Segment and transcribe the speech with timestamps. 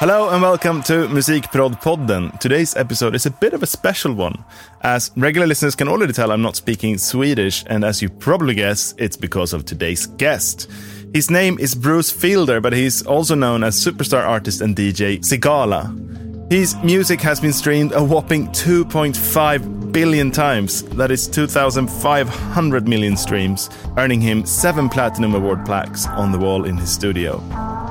[0.00, 2.38] Hello and welcome to Musikprodpodden.
[2.38, 4.44] Today's episode is a bit of a special one.
[4.82, 8.94] As regular listeners can already tell, I'm not speaking Swedish, and as you probably guess,
[8.96, 10.70] it's because of today's guest.
[11.12, 15.92] His name is Bruce Fielder, but he's also known as superstar artist and DJ Sigala.
[16.48, 20.82] His music has been streamed a whopping 2.5 billion times.
[20.82, 26.76] That is 2,500 million streams, earning him seven Platinum Award plaques on the wall in
[26.76, 27.42] his studio.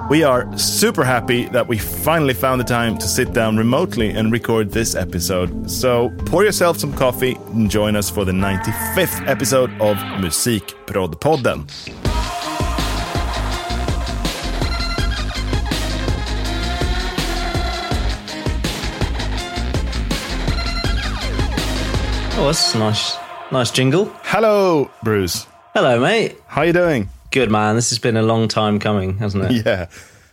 [0.09, 4.31] We are super happy that we finally found the time to sit down remotely and
[4.31, 5.69] record this episode.
[5.69, 12.06] So pour yourself some coffee and join us for the 95th episode of Musikprodpodden.
[22.39, 23.17] Oh, that's a nice,
[23.51, 24.05] nice jingle.
[24.23, 25.47] Hello, Bruce.
[25.73, 26.35] Hello, mate.
[26.47, 27.09] How you doing?
[27.31, 27.75] Good man.
[27.75, 29.65] This has been a long time coming, hasn't it?
[29.65, 29.87] Yeah.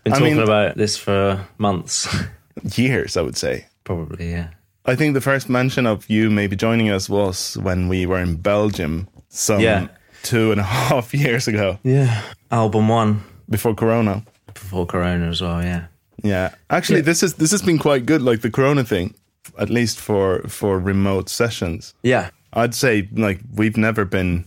[0.04, 2.14] Been I talking mean- about this for months.
[2.76, 3.66] Years, I would say.
[3.84, 4.48] Probably, yeah.
[4.86, 8.36] I think the first mention of you maybe joining us was when we were in
[8.36, 9.88] Belgium some Yeah.
[10.22, 12.20] two and a half years ago Yeah.
[12.50, 14.22] Album one before Corona.
[14.52, 15.62] before Corona as well.
[15.62, 15.86] Yeah.
[16.22, 18.22] Yeah, actually, this is this has been quite good.
[18.22, 19.14] Like the Corona thing,
[19.58, 21.94] at least for for remote sessions.
[22.02, 22.30] Yeah.
[22.52, 24.44] I'd say like we've never been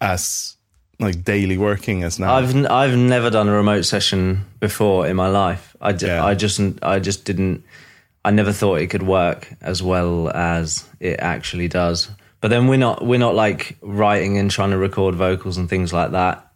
[0.00, 0.56] as
[1.00, 2.34] like daily working as now.
[2.34, 5.76] I've n- I've never done a remote session before in my life.
[5.80, 6.24] I, d- Yeah.
[6.24, 7.64] I just I just didn't.
[8.24, 12.10] I never thought it could work as well as it actually does.
[12.40, 15.92] But then we're not we're not like writing and trying to record vocals and things
[15.92, 16.46] like that,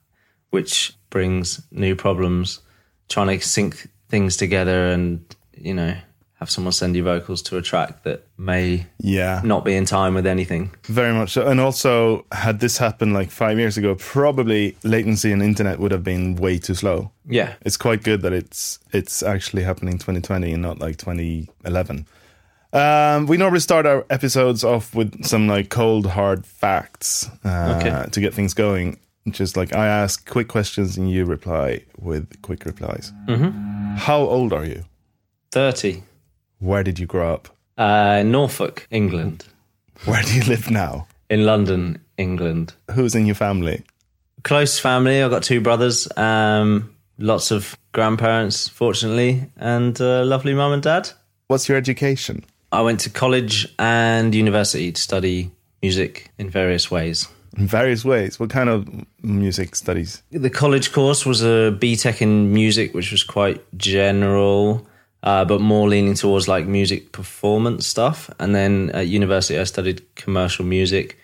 [0.50, 2.60] which brings new problems.
[3.08, 5.24] Trying to sync things together and
[5.56, 5.96] you know
[6.42, 10.14] have someone send you vocals to a track that may yeah, not be in time
[10.14, 10.70] with anything.
[10.84, 11.46] very much so.
[11.46, 16.02] And also, had this happened like five years ago, probably latency in internet would have
[16.02, 17.11] been way too slow.
[17.28, 22.06] Yeah, It's quite good that it's it's actually happening 2020 and not like 2011.
[22.74, 28.11] Um, we normally start our episodes off with some like cold hard facts uh, Okay.
[28.11, 28.98] to get things going.
[29.30, 33.12] Just like I ask quick questions and you reply with quick replies.
[33.28, 33.96] Mm-hmm.
[33.96, 34.84] How old are you?
[35.52, 36.02] thirty.
[36.62, 37.48] Where did you grow up?
[37.77, 39.45] Uh, Norfolk, England.
[40.05, 41.06] Where do you live now?
[41.28, 42.74] In London, England.
[42.95, 43.84] Who's in your family?
[44.42, 45.23] close family.
[45.23, 51.11] I've got two brothers, um, lots of grandparents, fortunately, and uh, lovely mum and dad.
[51.48, 52.45] What's your education?
[52.70, 55.50] I went to college and university to study
[55.83, 57.29] music in various ways.
[57.56, 58.40] In various ways.
[58.40, 58.89] What kind of
[59.23, 60.23] music studies?
[60.30, 64.86] The college course was a BTEC in music, which was quite general,
[65.22, 68.30] uh, but more leaning towards like music performance stuff.
[68.38, 71.18] And then at university, I studied commercial music,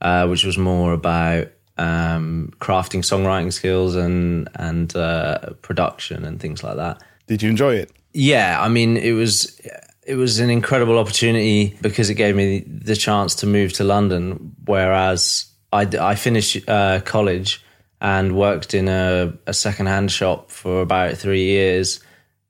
[0.00, 1.48] uh, which was more about
[1.78, 7.02] um, crafting songwriting skills and and uh, production and things like that.
[7.26, 7.92] Did you enjoy it?
[8.12, 9.60] Yeah, I mean, it was
[10.06, 14.54] it was an incredible opportunity because it gave me the chance to move to London.
[14.64, 17.62] Whereas I, I finished uh, college
[18.00, 22.00] and worked in a, a secondhand shop for about three years,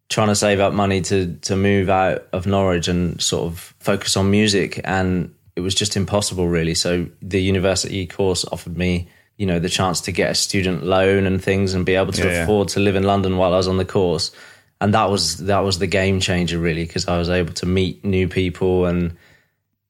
[0.08, 4.16] trying to save up money to to move out of Norwich and sort of focus
[4.16, 4.80] on music.
[4.84, 6.74] And it was just impossible, really.
[6.74, 9.08] So the university course offered me.
[9.38, 12.24] You know the chance to get a student loan and things, and be able to
[12.24, 12.42] Yeah, yeah.
[12.44, 14.30] afford to live in London while I was on the course
[14.80, 18.04] and that was that was the game changer really because I was able to meet
[18.04, 19.16] new people and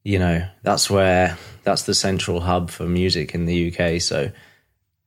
[0.04, 4.30] you know that's where that's the central hub for music in the UK so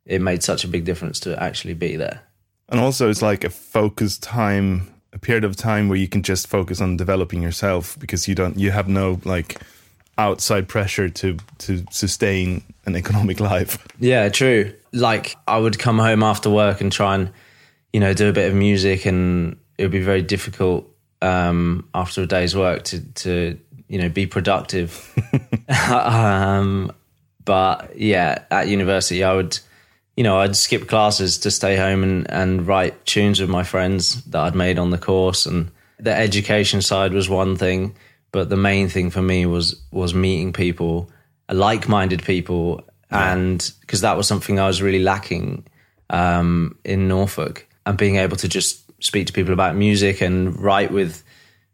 [0.05, 2.21] it made such a big difference to actually be there
[2.69, 6.47] And also, it's like a focused time, a period of time where you can just
[6.47, 9.59] focus on developing yourself because you don't, you have no like
[10.17, 13.77] outside pressure to to sustain an economic life.
[13.99, 17.31] yeah true like I would come home after work and try and
[17.93, 20.89] you know do a bit of music and it would be very difficult
[21.21, 25.13] um after a day's work to to you know be productive
[25.89, 26.91] um,
[27.45, 29.59] but yeah, at university, I would,
[30.19, 34.21] you know, I'd skip classes to stay home and, and write tunes with my friends
[34.25, 35.45] that I'd made on the course.
[35.45, 37.95] And the education side was one thing,
[38.33, 41.09] but the main thing for me was was meeting people,
[41.49, 45.65] like-minded people, and because that was something I was really lacking
[46.09, 50.91] um, in Norfolk, and being able to just speak to people about music and write
[50.91, 51.23] with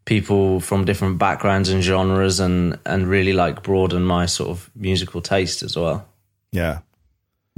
[0.04, 5.20] people from different backgrounds and genres and and really like broaden my sort of musical
[5.20, 6.06] taste as well.
[6.52, 6.78] Yeah.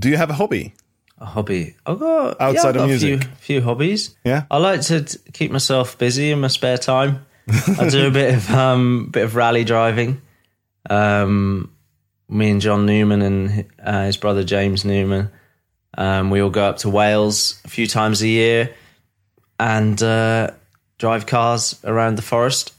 [0.00, 0.74] Do you have a hobby?
[1.18, 1.74] A hobby.
[1.84, 3.22] I've got Outside yeah, I've of got a music?
[3.24, 4.14] few, few hobbies.
[4.24, 4.44] Yeah.
[4.50, 7.26] I like to keep myself busy in my spare time.
[7.78, 10.20] I do a bit of um bit of rally driving.
[10.88, 11.72] Um,
[12.28, 15.30] me and John Newman and uh, his brother James Newman,
[15.96, 18.74] um, we all go up to Wales a few times a year,
[19.58, 20.50] and uh,
[20.98, 22.72] drive cars around the forest.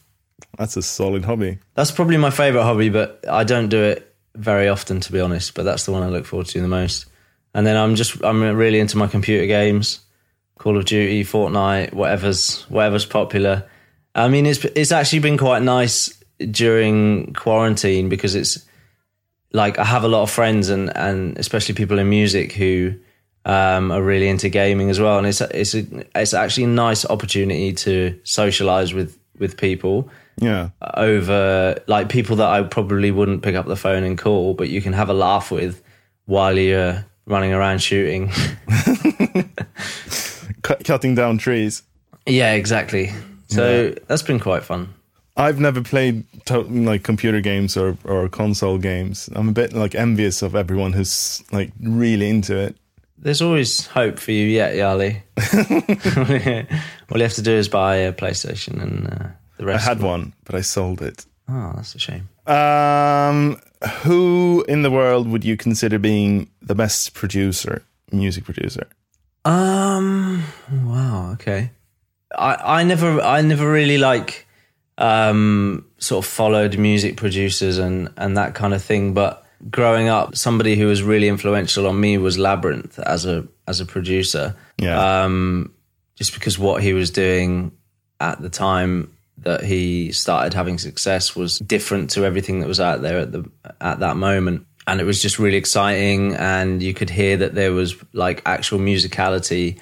[0.58, 1.58] That's a solid hobby.
[1.74, 5.54] That's probably my favorite hobby, but I don't do it very often, to be honest.
[5.56, 7.06] But that's the one I look forward to the most.
[7.54, 10.00] And then I'm just I'm really into my computer games,
[10.58, 13.68] Call of Duty, Fortnite, whatever's whatever's popular.
[14.16, 16.14] I mean, it's it's actually been quite nice
[16.52, 18.66] during quarantine because it's
[19.52, 22.94] like I have a lot of friends and and especially people in music who
[23.46, 25.86] um, are really into gaming as well, and it's it's a,
[26.16, 30.10] it's actually a nice opportunity to socialize with with people
[30.40, 30.70] Yeah.
[30.96, 34.82] over like people that I probably wouldn't pick up the phone and call, but you
[34.82, 35.82] can have a laugh with
[36.26, 38.30] while you're running around shooting.
[40.62, 41.84] Cut cutting down trees.
[42.26, 43.12] yeah, exactly.
[43.48, 44.94] So that's been quite fun.
[45.38, 49.30] I've never played to- like computer games or, or console games.
[49.34, 52.76] I'm a bit like envious of everyone who's like really into it.
[53.18, 55.22] There's always hope for you yet, Yali.
[57.12, 59.28] All you have to do is buy a PlayStation and uh,
[59.58, 59.86] the rest.
[59.86, 61.26] I had one, but I sold it.
[61.50, 62.30] Oh, that's a shame.
[62.50, 63.62] Um,
[64.02, 68.88] who in the world would you consider being the best producer, music producer?
[69.46, 70.44] Um.
[70.84, 71.32] Wow.
[71.34, 71.72] Okay.
[72.38, 74.48] I I never I never really like
[74.98, 79.14] um sort of followed music producers and and that kind of thing.
[79.14, 83.80] But growing up, somebody who was really influential on me was Labrinth as a as
[83.80, 84.56] a producer.
[84.78, 85.24] Yeah.
[85.24, 85.74] Um,
[86.16, 87.72] just because what he was doing
[88.20, 89.14] at the time
[89.44, 93.50] that he started having success was different to everything that was out there at the
[93.82, 94.66] at that moment.
[94.88, 98.80] And it was just really exciting and you could hear that there was like actual
[98.80, 99.80] musicality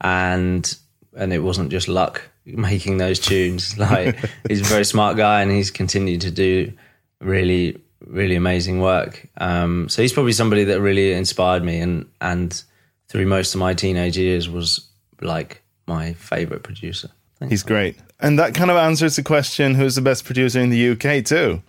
[0.00, 0.76] and
[1.16, 3.76] and it wasn't just luck making those tunes.
[3.78, 4.18] Like
[4.48, 6.72] he's a very smart guy and he's continued to do
[7.20, 9.28] really really amazing work.
[9.38, 12.62] Um, so he's probably somebody that really inspired me and and
[13.08, 14.88] through most of my teenage years was
[15.20, 17.10] like my favorite producer
[17.48, 17.96] He's great.
[18.20, 21.60] And that kind of answers the question who's the best producer in the UK, too,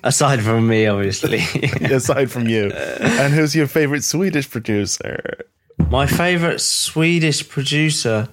[0.04, 1.38] aside from me obviously
[1.90, 2.70] aside from you.
[2.70, 5.20] And who's your favorite Swedish producer?
[5.90, 8.28] My favorite Swedish producer,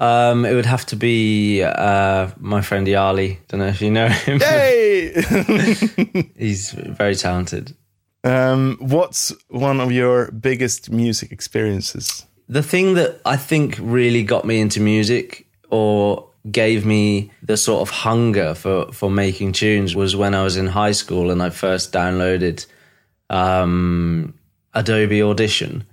[0.00, 3.38] um, it would have to be uh, my friend Yali.
[3.46, 4.40] Don't know if you know him.
[4.40, 5.12] Hey!
[6.36, 7.76] He's very talented.
[8.24, 12.26] um, what's one of your biggest music experiences?
[12.48, 17.82] The thing that I think really got me into music or gave me the sort
[17.82, 21.50] of hunger for, for making tunes was when I was in high school and I
[21.50, 22.66] first downloaded
[23.28, 24.34] um,
[24.74, 25.84] Adobe Audition.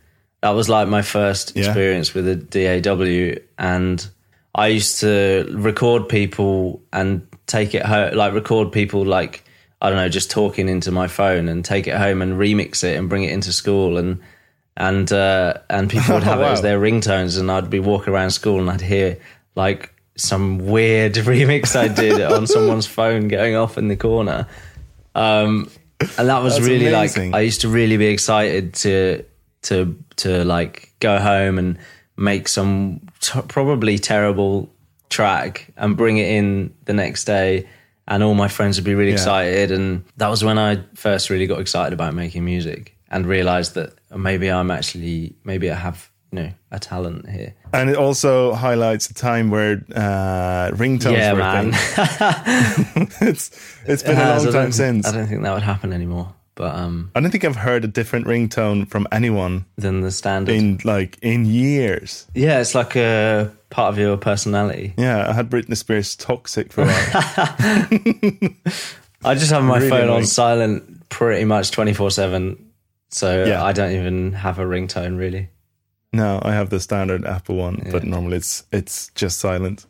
[0.42, 1.66] That was like my first Yeah.
[1.66, 3.42] experience with a DAW.
[3.58, 4.08] And
[4.56, 9.44] I used to record people and take it home, like record people like,
[9.82, 12.98] I don't know, just talking into my phone and take it home and remix it
[12.98, 13.98] and bring it into school.
[13.98, 14.20] And
[14.76, 16.62] and uh, and people would have it as Wow.
[16.64, 19.18] their ringtones, and I'd be walking around school and I'd hear
[19.58, 24.48] like some weird remix I did on someone's phone going off in the corner.
[25.16, 25.70] Um,
[26.18, 27.32] and that was That's really amazing.
[27.32, 29.24] like I used to really be excited to
[29.64, 31.78] to to like go home and
[32.16, 34.70] make some t- probably terrible
[35.10, 37.68] track and bring it in the next day
[38.08, 39.16] and all my friends would be really Yeah.
[39.16, 43.74] excited and that was when I first really got excited about making music and realized
[43.76, 48.54] that maybe I'm actually maybe I have you know a talent here And it also
[48.54, 51.68] highlights a time where uh, ringtones yeah were man
[53.22, 53.52] it's
[53.86, 55.08] it's been a Has, long time since.
[55.08, 57.88] I don't think that would happen anymore but um I don't think I've heard a
[57.88, 62.26] different ringtone from anyone than the standard in like in years.
[62.34, 66.82] yeah it's like a part of your personality Yeah, I had Britney Spears "Toxic" for
[66.84, 67.88] a while.
[69.24, 70.18] I just have my Really phone annoying.
[70.22, 72.72] on silent pretty much 24 7.
[73.10, 73.64] So Yeah.
[73.64, 75.50] I don't even have a ringtone really.
[76.14, 79.86] No, I have the standard Apple one, but normally it's it's just silent.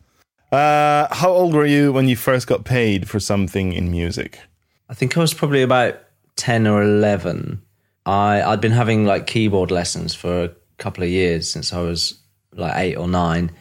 [0.51, 4.39] Uh, how old were you when you first got paid for something in music?
[4.89, 5.99] I think I was probably about
[6.37, 7.61] 10 or 11.
[8.05, 12.17] I, I'd been having like keyboard lessons for a couple of years since I was
[12.53, 13.51] like eight or nine.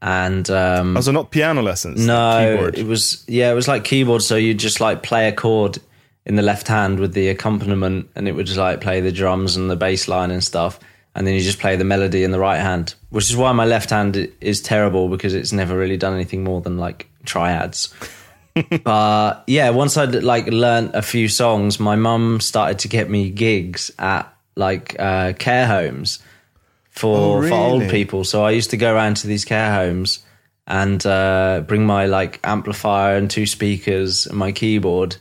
[0.00, 2.06] And um, Also, not piano lessons.
[2.06, 4.22] No, it was yeah, it was like keyboard.
[4.22, 5.78] So you just like play a chord
[6.26, 9.56] in the left hand with the accompaniment, and it would just like play the drums
[9.56, 10.78] and the bass line and stuff,
[11.14, 12.94] and then you just play the melody in the right hand.
[13.10, 16.60] Which is why my left hand is terrible because it's never really done anything more
[16.60, 17.94] than like triads.
[18.84, 23.30] but yeah, once I'd like learnt a few songs, my mum started to get me
[23.30, 26.20] gigs at like uh, care homes
[26.90, 28.24] for Oh, for old people.
[28.24, 30.20] So I used to go around to these care homes
[30.66, 35.16] and uh, bring my like amplifier and two speakers and my keyboard,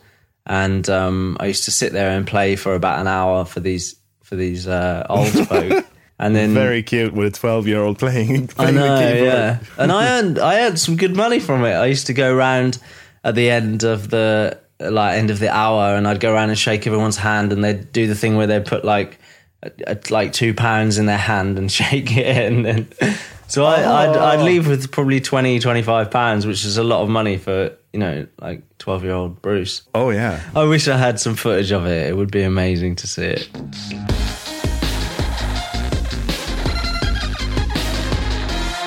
[0.45, 3.95] and um, I used to sit there and play for about an hour for these
[4.23, 5.85] for these uh, old folk.
[6.19, 9.27] And then Very cute with a 12 year old playing, I know, the keyboard.
[9.27, 9.59] yeah.
[9.77, 11.73] And I earned I earned some good money from it.
[11.73, 12.77] I used to go around
[13.23, 16.57] at the end of the like end of the hour, and I'd go around and
[16.57, 19.19] shake everyone's hand, and they'd do the thing where they'd put like
[20.09, 22.87] like two pounds in their hand and shake it, and then
[23.47, 24.43] so I, I'd I'd Oh.
[24.45, 28.27] leave with probably 20, 25 pounds, which is a lot of money for you know
[28.39, 29.83] like twelve year old Bruce.
[29.93, 30.41] Oh, yeah.
[30.55, 32.09] I wish I had some footage of it.
[32.09, 33.49] It would be amazing to see it.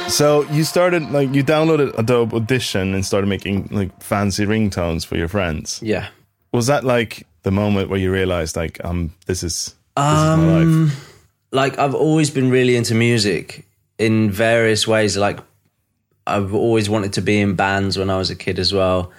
[0.08, 5.16] So you started, like, you downloaded Adobe Audition and started making, like, fancy ringtones for
[5.16, 5.80] your friends.
[5.82, 6.08] Yeah.
[6.52, 10.32] Was that, like, the moment where you realized, like, um, this is, this is my
[10.32, 11.14] Um, life?
[11.52, 13.66] like I've always been really into music
[13.98, 15.16] in various ways.
[15.18, 15.38] Like
[16.26, 19.12] I've always wanted to be in bands when I was a kid as well,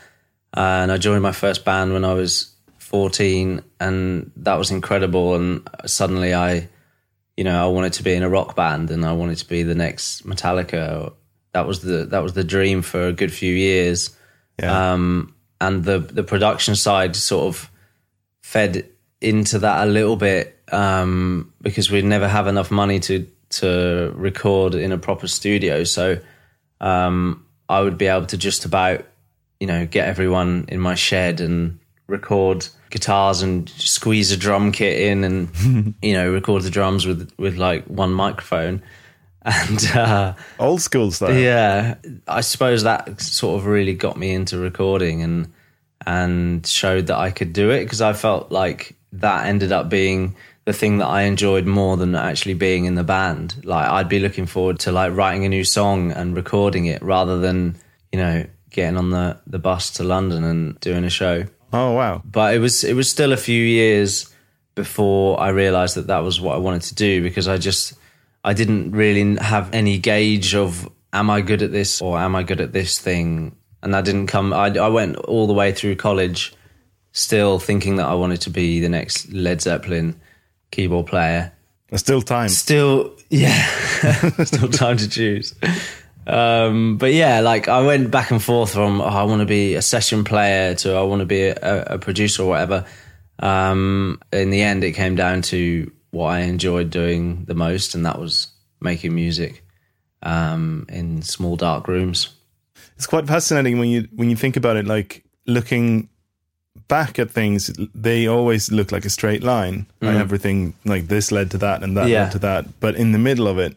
[0.54, 5.36] and I joined my first band when I was fourteen, and that was incredible.
[5.36, 6.68] And suddenly I,
[7.36, 9.64] you know, I wanted to be in a rock band, and I wanted to be
[9.64, 11.14] the next Metallica.
[11.54, 14.16] That was the that was the dream for a good few years
[14.60, 14.94] Yeah.
[14.94, 17.72] um, and the the production side sort of
[18.42, 18.86] fed
[19.22, 24.76] into that a little bit um, because we'd never have enough money to to record
[24.76, 25.84] in a proper studio.
[25.84, 26.20] So
[26.81, 29.05] um, I would be able to just about
[29.60, 35.00] you know get everyone in my shed and record guitars and squeeze a drum kit
[35.00, 38.81] in and you know record the drums with with like one microphone
[39.43, 39.86] and.
[39.96, 41.96] Uh, Old school stuff yeah,
[42.27, 45.51] I suppose that sort of really got me into recording and
[46.05, 50.36] and showed that I could do it because I felt like that ended up being
[50.67, 53.63] the thing that I enjoyed more than actually being in the band.
[53.63, 57.39] Like I'd be looking forward to like writing a new song and recording it rather
[57.39, 57.77] than,
[58.12, 61.45] you know, getting on the the bus to London and doing a show.
[61.71, 62.21] Oh, wow.
[62.25, 64.36] But it was it was still a few years
[64.75, 67.93] before I realized that that was what I wanted to do because I just
[68.43, 72.43] I didn't really have any gauge of am I good at this or am I
[72.43, 75.95] good at this thing and that didn't come I, I went all the way through
[75.95, 76.53] college
[77.13, 80.19] still thinking that I wanted to be the next Led Zeppelin
[80.71, 81.53] keyboard player
[81.89, 82.50] There's still time.
[82.50, 83.65] Still, yeah,
[84.43, 85.55] still time to choose.
[86.25, 89.75] Um, but yeah, like I went back and forth from oh, I want to be
[89.75, 92.86] a session player to I want to be a, a producer or whatever.
[93.39, 98.05] Um, in the end, it came down to what I enjoyed doing the most, and
[98.05, 98.47] that was
[98.81, 99.63] making music
[100.24, 102.29] um, in small dark rooms.
[102.95, 104.86] It's quite fascinating when you when you think about it.
[104.86, 106.09] Like looking
[106.88, 109.86] back at things, they always look like a straight line.
[110.01, 112.10] Like everything, like this led to that, and that Mm.
[112.10, 112.24] Yeah.
[112.24, 112.79] led to that.
[112.79, 113.75] But in the middle of it,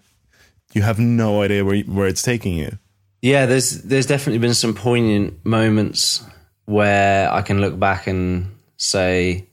[0.72, 2.78] you have no idea where where it's taking you.
[3.22, 6.22] Yeah, there's there's definitely been some poignant moments
[6.66, 9.44] where I can look back and say,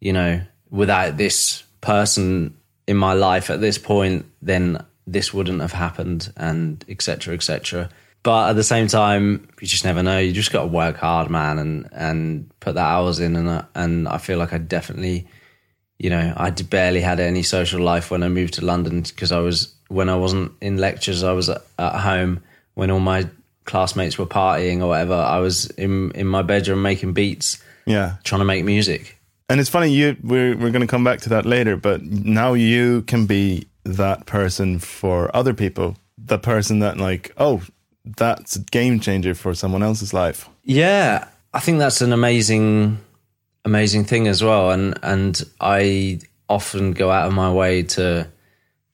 [0.00, 2.54] you know, without this person
[2.88, 7.34] in my life at this point, then this wouldn't have happened, and etc.
[7.34, 7.88] etc.
[8.26, 10.18] But at the same time, you just never know.
[10.18, 13.36] You just got to work hard, man, and and put that hours in.
[13.36, 15.28] And I, and I feel like I definitely
[15.98, 19.38] you know, I barely had any social life when I moved to London because I
[19.38, 22.42] was when I wasn't in lectures, I was at, at home.
[22.74, 23.28] When all my
[23.64, 28.40] classmates were partying or whatever, I was in in my bedroom making beats, Yeah, trying
[28.40, 29.16] to make music.
[29.48, 29.92] and it's funny.
[29.92, 31.76] You we're we're going to come back to that later.
[31.76, 35.96] But now you can be that person for other people.
[36.18, 37.62] The person that like, oh,
[38.16, 40.48] that's a game changer for someone else's life.
[40.62, 42.98] Yeah, I think that's an amazing,
[43.64, 44.70] amazing thing as well.
[44.70, 48.28] And and I often go out of my way to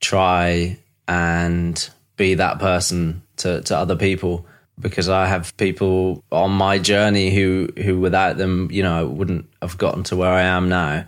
[0.00, 4.46] try and be that person to, to other people
[4.78, 9.48] because I have people on my journey who who without them, you know, I wouldn't
[9.60, 11.04] have gotten to where I am now.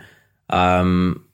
[0.51, 1.25] Um,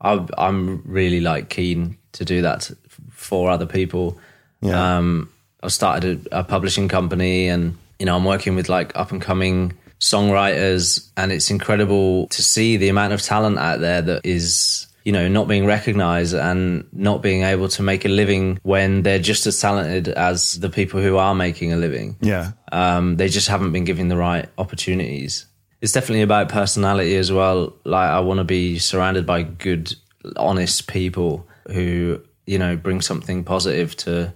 [0.00, 2.70] I, I'm really like keen to do that
[3.10, 4.18] for other people.
[4.60, 4.98] Yeah.
[4.98, 5.30] Um,
[5.66, 9.20] I started a, a publishing company, and you know, I'm working with like up and
[9.20, 14.86] coming songwriters, and it's incredible to see the amount of talent out there that is
[15.04, 19.20] you know not being recognized and not being able to make a living when they're
[19.20, 23.48] just as talented as the people who are making a living Yeah, um, they just
[23.48, 25.46] haven't been given the right opportunities.
[25.80, 27.76] It's definitely about personality as well.
[27.84, 29.94] Like I want to be surrounded by good,
[30.36, 34.34] honest people who you know bring something positive to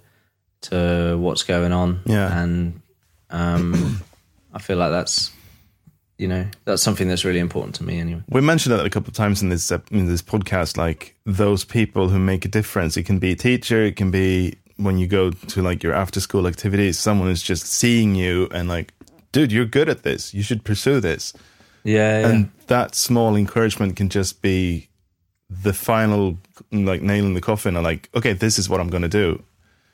[0.63, 2.01] to what's going on.
[2.07, 2.43] Yeah.
[2.43, 2.81] and
[3.31, 4.03] um,
[4.53, 5.31] I feel like that's
[6.19, 8.23] you know that's something that's really important to me anyway.
[8.29, 10.77] We mentioned that a couple of times in this in this podcast.
[10.77, 12.97] Like those people who make a difference.
[12.97, 13.83] It can be a teacher.
[13.83, 16.99] It can be when you go to like your after school activities.
[16.99, 18.93] Someone is just seeing you and like,
[19.33, 20.35] dude, you're good at this.
[20.35, 21.33] You should pursue this.
[21.85, 22.29] Yeah, yeah.
[22.29, 24.89] And that small encouragement can just be
[25.49, 26.39] the final
[26.71, 29.43] like nail in the coffin and like, okay, this is what I'm going to do.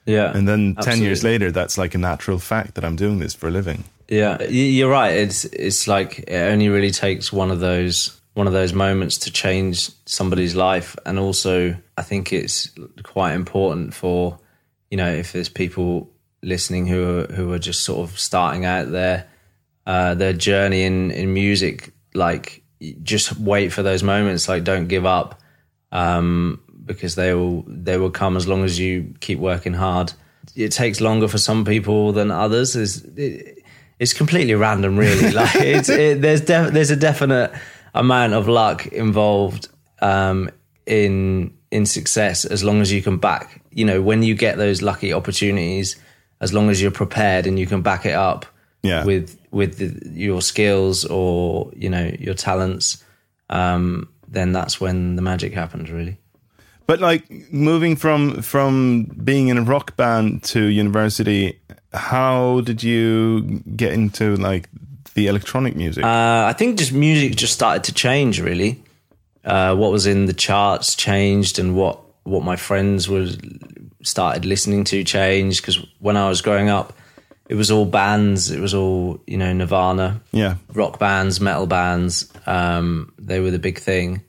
[0.07, 0.35] Yeah.
[0.35, 3.49] And then 10 years later, that's like a natural fact that I'm doing this for
[3.49, 3.85] a living.
[4.09, 5.17] Yeah, you're right.
[5.17, 9.33] It's it's like it only really takes one of those one of those moments to
[9.33, 12.71] change somebody's life, and also I think it's
[13.03, 14.39] quite important for
[14.91, 16.09] you know if there's people
[16.41, 19.27] listening who are who are just sort of starting out their
[19.87, 22.63] uh, their journey in in music, like
[23.03, 24.49] just wait for those moments.
[24.49, 25.41] Like don't give up
[25.91, 30.13] um, because they will they will come as long as you keep working hard.
[30.55, 32.77] It takes longer for some people than others.
[32.77, 33.59] Is it,
[33.99, 35.31] it's completely random, really.
[35.35, 37.53] Like it's it, there's def- there's a definite
[37.95, 39.69] amount of luck involved
[40.01, 40.51] um,
[40.87, 43.61] in in success as long as you can back.
[43.73, 45.97] You know, when you get those lucky opportunities,
[46.41, 48.47] as long as you're prepared and you can back it up
[48.83, 49.05] Yeah.
[49.05, 53.03] with with the, your skills or you know your talents,
[53.51, 55.91] um, then that's when the magic happens.
[55.91, 56.19] Really.
[56.87, 61.59] But like moving from from being in a rock band to university,
[61.93, 63.43] how did you
[63.75, 64.69] get into like
[65.15, 66.05] the electronic music?
[66.05, 68.41] Uh, I think just music just started to change.
[68.41, 68.83] Really,
[69.45, 73.29] uh, what was in the charts changed, and what what my friends were
[74.05, 75.63] started listening to changed.
[75.63, 76.93] Because when I was growing up,
[77.49, 78.53] it was all bands.
[78.53, 80.57] It was all you know Nirvana, yeah.
[80.73, 82.33] rock bands, metal bands.
[82.47, 84.23] Um, they were the big thing.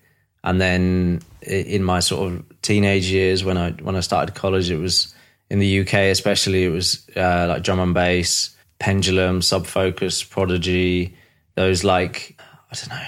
[0.43, 4.77] And then in my sort of teenage years, when I when I started college, it
[4.77, 5.13] was
[5.49, 6.63] in the UK, especially.
[6.65, 11.15] It was uh, like drum and bass, Pendulum, Sub Focus, Prodigy.
[11.55, 12.39] Those like
[12.71, 13.05] I don't know.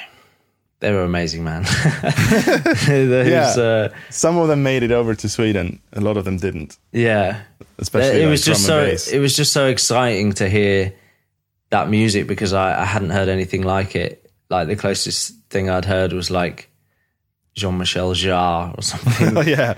[0.81, 1.63] They were amazing, man.
[2.88, 3.53] Those, Yeah.
[3.58, 5.81] uh, Some of them made it over to Sweden.
[5.93, 7.41] A lot of them didn't, yeah.
[7.79, 9.10] especially it like was just so bass.
[9.10, 10.93] it was just so exciting to hear
[11.72, 14.31] that music because I, I hadn't heard anything like it.
[14.50, 16.69] Like the closest thing I'd heard was like
[17.59, 19.74] Jean Michel Jarre or something, oh yeah,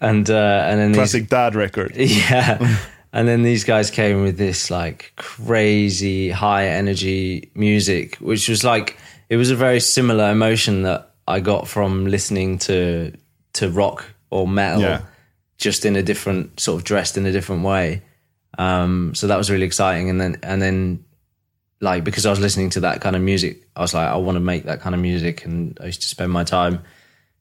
[0.00, 1.92] and uh, and then these, classic dad record.
[1.96, 2.76] yeah,
[3.12, 8.96] and then these guys came with this like crazy high energy music, which was like
[9.28, 13.12] it was a very similar emotion that I got from listening to
[13.54, 15.00] to rock or metal Yeah.
[15.58, 18.02] just in a different sort of dressed in a different way.
[18.58, 20.08] Um, so that was really exciting.
[20.10, 21.04] And then, and then
[21.80, 24.36] like, because I was listening to that kind of music, I was like, I want
[24.36, 25.44] to make that kind of music.
[25.44, 26.82] And I used to spend my time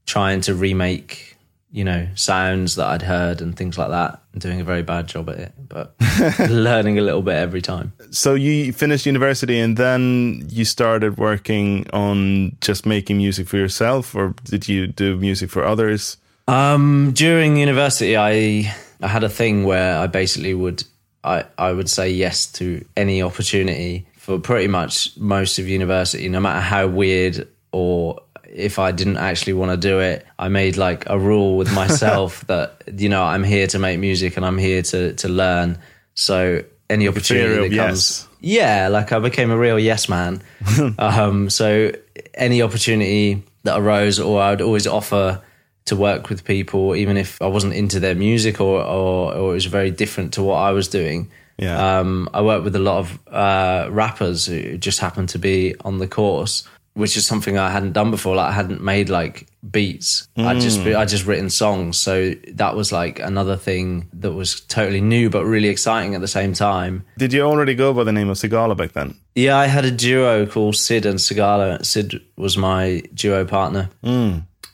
[0.10, 1.38] trying to remake,
[1.72, 5.08] you know, sounds that I'd heard and things like that and doing a very bad
[5.08, 5.94] job at it, but
[6.50, 7.94] learning a little bit every time.
[8.10, 14.16] So you finished university and then you started working on just making music for yourself,
[14.16, 16.18] or did you do music for others?
[16.48, 20.84] Um, during university, I I had a thing where I basically would
[21.24, 26.40] I I would say yes to any opportunity for pretty much most of university, no
[26.40, 28.20] matter how weird or
[28.52, 30.26] if I didn't actually want to do it.
[30.38, 34.38] I made like a rule with myself that you know I'm here to make music
[34.38, 35.78] and I'm here to to learn.
[36.16, 38.28] So any opportunity that comes, yes.
[38.40, 40.42] yeah, like I became a real yes man.
[40.98, 41.92] um, so
[42.34, 45.42] any opportunity that arose, or I would always offer
[45.86, 49.54] to work with people, even if I wasn't into their music or or, or it
[49.54, 51.30] was very different to what I was doing.
[51.58, 52.00] Yeah.
[52.00, 56.00] Um, I worked with a lot of uh, rappers who just happened to be on
[56.00, 56.66] the course,
[57.00, 58.36] which is something I hadn't done before.
[58.36, 60.28] Like I hadn't made like beats.
[60.38, 61.98] I just I just written songs.
[61.98, 66.28] So that was like another thing that was totally new but really exciting at the
[66.28, 67.06] same time.
[67.18, 69.16] Did you already go by the name of Sigala back then?
[69.36, 71.84] Yeah, I had a duo called Sid and Sigala.
[71.86, 73.90] Sid was my duo partner.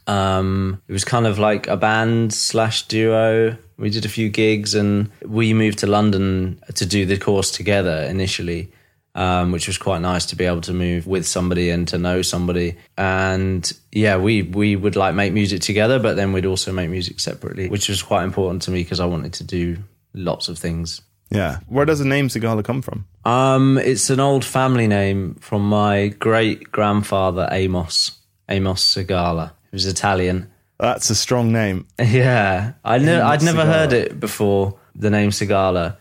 [0.08, 3.58] Um, it was kind of like a band slash duo.
[3.78, 8.04] We did a few gigs and we moved to London to do the course together
[8.10, 8.72] initially,
[9.16, 12.22] um, which was quite nice to be able to move with somebody and to know
[12.22, 12.76] somebody.
[12.98, 17.20] And yeah, we we would like make music together, but then we'd also make music
[17.20, 19.78] separately, which was quite important to me because I wanted to do
[20.14, 21.02] lots of things
[21.32, 21.60] Yeah.
[21.68, 23.06] Where does the name Sigala come from?
[23.26, 28.12] um, it's an old family name from my great grandfather Amos,
[28.48, 29.52] Amos Sigala.
[29.72, 30.52] He was Italian.
[30.80, 31.86] That's a strong name.
[32.00, 34.78] Yeah, I ne- I'd never heard it before.
[34.96, 35.98] The name Sigala.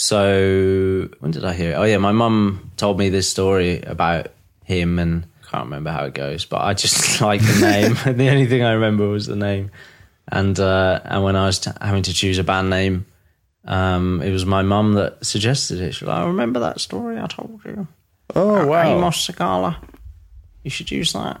[0.00, 1.74] So when did I hear it?
[1.74, 4.28] Oh yeah, my mum told me this story about
[4.64, 7.94] him, and I can't remember how it goes, but I just like the name.
[8.16, 9.72] the only thing I remember was the name.
[10.30, 13.06] And uh, and when I was t- having to choose a band name,
[13.64, 15.96] um, it was my mum that suggested it.
[15.96, 17.88] She was like, I remember that story I told you.
[18.36, 18.98] Oh wow.
[18.98, 19.78] Amos Sigala.
[20.62, 21.40] You should use that.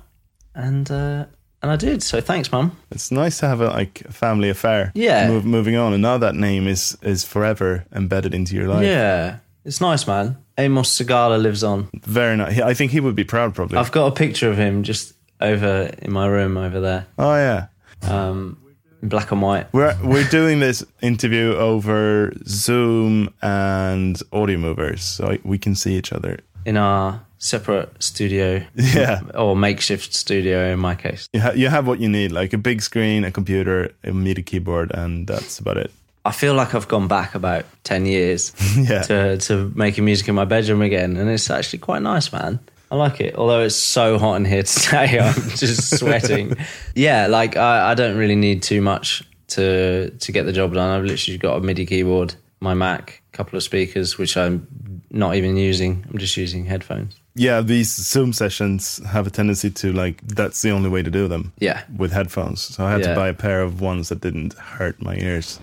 [0.56, 1.26] And uh,
[1.62, 2.02] and I did.
[2.02, 2.76] So thanks, mum.
[2.90, 4.92] It's nice to have a like a family affair.
[4.94, 5.28] Yeah.
[5.28, 8.84] Move, moving on, and now that name is is forever embedded into your life.
[8.84, 10.36] Yeah, it's nice, man.
[10.56, 11.88] Amos Sigala lives on.
[12.02, 12.60] Very nice.
[12.60, 13.78] I think he would be proud, probably.
[13.78, 17.06] I've got a picture of him just over in my room over there.
[17.16, 17.66] oh yeah.
[18.02, 18.58] um,
[19.02, 19.72] in black and white.
[19.72, 26.12] We're we're doing this interview over Zoom and Audio Movers, so we can see each
[26.12, 26.38] other.
[26.66, 29.20] in our separate studio, Yeah.
[29.34, 31.28] or makeshift studio in my case.
[31.32, 34.42] You, ha- you have what you need, like a big screen, a computer, a MIDI
[34.42, 35.90] keyboard, and that's about it.
[36.24, 39.02] I feel like I've gone back about ten years Yeah.
[39.02, 42.58] to to making music in my bedroom again, and it's actually quite nice, man.
[42.90, 45.18] I like it, although it's so hot in here today.
[45.20, 46.56] I'm just sweating.
[46.94, 50.90] yeah, like I, I don't really need too much to to get the job done.
[50.90, 54.66] I've literally got a MIDI keyboard, my Mac, a couple of speakers, which I'm
[55.10, 56.04] not even using.
[56.10, 57.16] I'm just using headphones.
[57.38, 61.28] Yeah, these Zoom sessions have a tendency to like that's the only way to do
[61.28, 61.52] them.
[61.58, 61.82] Yeah.
[61.96, 62.60] With headphones.
[62.60, 65.60] So I had to buy a pair of ones that didn't hurt my ears.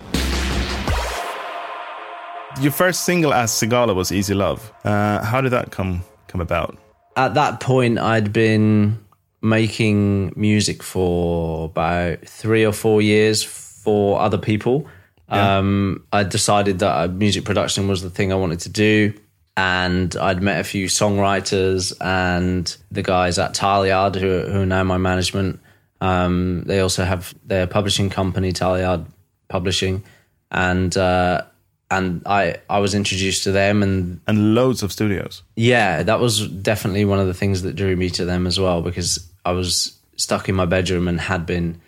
[2.62, 4.72] Your first single as Sigala was Easy Love.
[4.86, 6.78] Uh, how did that come come about?
[7.16, 9.00] at that point I'd been
[9.42, 14.88] making music for about three or four years for other people.
[15.30, 19.14] Um, I decided that uh, music production was the thing I wanted to do.
[19.58, 24.84] And I'd met a few songwriters and the guys at Tileyard who, who are now
[24.84, 25.62] my management.
[26.02, 29.06] Um, they also have their publishing company, Tileyard
[29.48, 30.04] Publishing.
[30.52, 31.44] And, uh,
[31.90, 35.44] and I, I was introduced to them and And loads of studios.
[35.56, 38.82] yeah, that was definitely one of the things that drew me to them as well
[38.82, 41.80] because I was stuck in my bedroom and had been,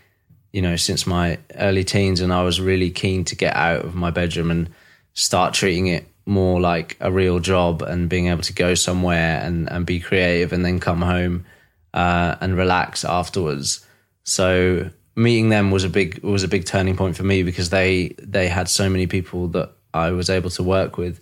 [0.54, 3.96] you know, since my early teens, and I was really keen to get out of
[3.96, 4.70] my bedroom and
[5.14, 9.72] start treating it more like a real job and being able to go somewhere and,
[9.72, 11.46] and be creative and then come home
[11.94, 13.86] uh, and relax afterwards.
[14.24, 18.10] So meeting them was a big was a big turning point for me because they
[18.20, 21.20] they had so many people that I was able to work with.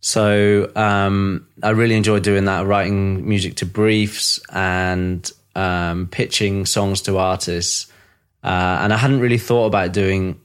[0.00, 7.00] So um, I really enjoyed doing that, writing music to briefs and um, pitching songs
[7.02, 7.90] to artists.
[8.42, 10.38] Uh, and I hadn't really thought about doing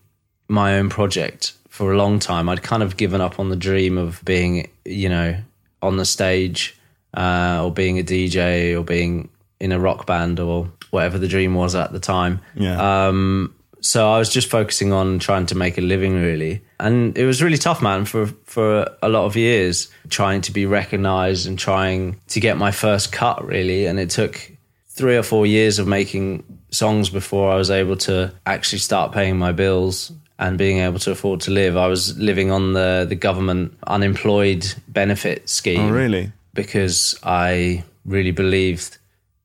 [0.47, 2.49] my own project for a long time.
[2.49, 5.37] I'd kind of given up on the dream of being, you know,
[5.81, 6.77] on the stage
[7.13, 9.29] uh, or being a DJ or being
[9.61, 12.41] in a rock band or whatever the dream was at the time.
[12.53, 13.07] Yeah.
[13.07, 17.25] Um, so I was just focusing on trying to make a living, really, and it
[17.25, 21.57] was really tough, man, for for a lot of years, trying to be recognised and
[21.57, 23.85] trying to get my first cut, really.
[23.85, 24.51] And it took
[24.89, 29.37] three or four years of making songs before I was able to actually start paying
[29.37, 31.77] my bills and being able to afford to live.
[31.77, 36.31] I was living on the the government unemployed benefit scheme oh, really?
[36.53, 38.97] because I really believed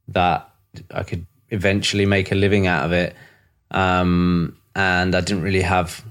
[0.08, 0.48] that
[0.92, 3.14] I could eventually make a living out of it.
[3.70, 6.04] Um, and I didn't really have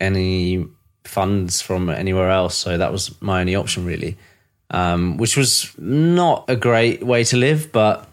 [0.00, 0.66] any
[1.04, 2.56] funds from anywhere else.
[2.56, 4.16] So that was my only option, really,
[4.70, 8.08] um, which was not a great way to live, but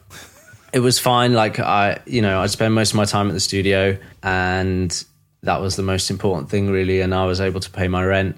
[0.74, 1.34] it was fine.
[1.34, 5.06] Like, I, you know, I spend most of my time at the studio and
[5.44, 7.02] that was the most important thing, really.
[7.02, 8.38] And I was able to pay my rent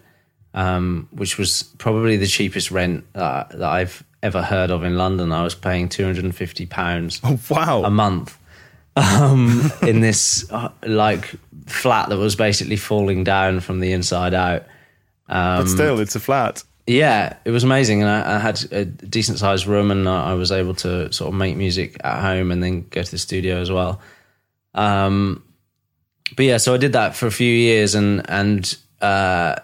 [0.54, 5.32] um, which was probably the cheapest rent that, that I've ever heard of in London.
[5.32, 7.84] I was paying two hundred and fifty pounds Oh, wow.
[7.84, 8.38] a month
[8.96, 11.30] um, in this uh, like
[11.68, 14.66] flat that was basically falling down from the inside out.
[15.28, 16.64] but still, it's a flat.
[16.88, 20.34] Yeah, it was amazing, and I, I had a decent sized room, and I I
[20.34, 23.58] was able to sort of make music at home and then go to the studio
[23.58, 24.02] as well.
[24.74, 25.44] Um,
[26.36, 29.56] but yeah, so I did that for a few years, and and uh,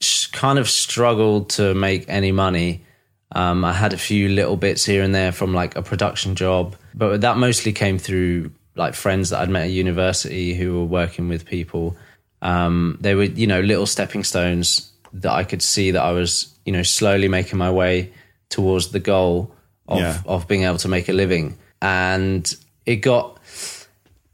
[0.00, 2.84] sh- kind of struggled to make any money.
[3.32, 6.76] Um, I had a few little bits here and there from like a production job,
[6.94, 11.28] but that mostly came through like friends that I'd met at university who were working
[11.28, 11.96] with people.
[12.40, 16.54] Um, they were, you know, little stepping stones that I could see that I was,
[16.64, 18.12] you know, slowly making my way
[18.48, 19.52] towards the goal
[19.88, 20.20] of, Yeah.
[20.24, 21.58] of being able to make a living.
[21.82, 22.54] And
[22.86, 23.37] it got,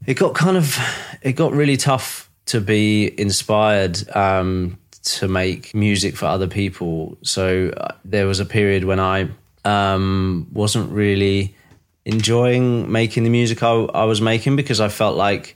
[0.05, 0.77] it got kind of,
[1.21, 7.17] it got really tough to be inspired um, to make music for other people.
[7.21, 9.29] So uh, there was a period when I
[9.63, 11.55] um, wasn't really
[12.05, 15.55] enjoying making the music I, I was making because I felt like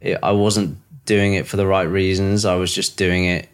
[0.00, 2.44] it, I wasn't doing it for the right reasons.
[2.44, 3.48] I was just doing it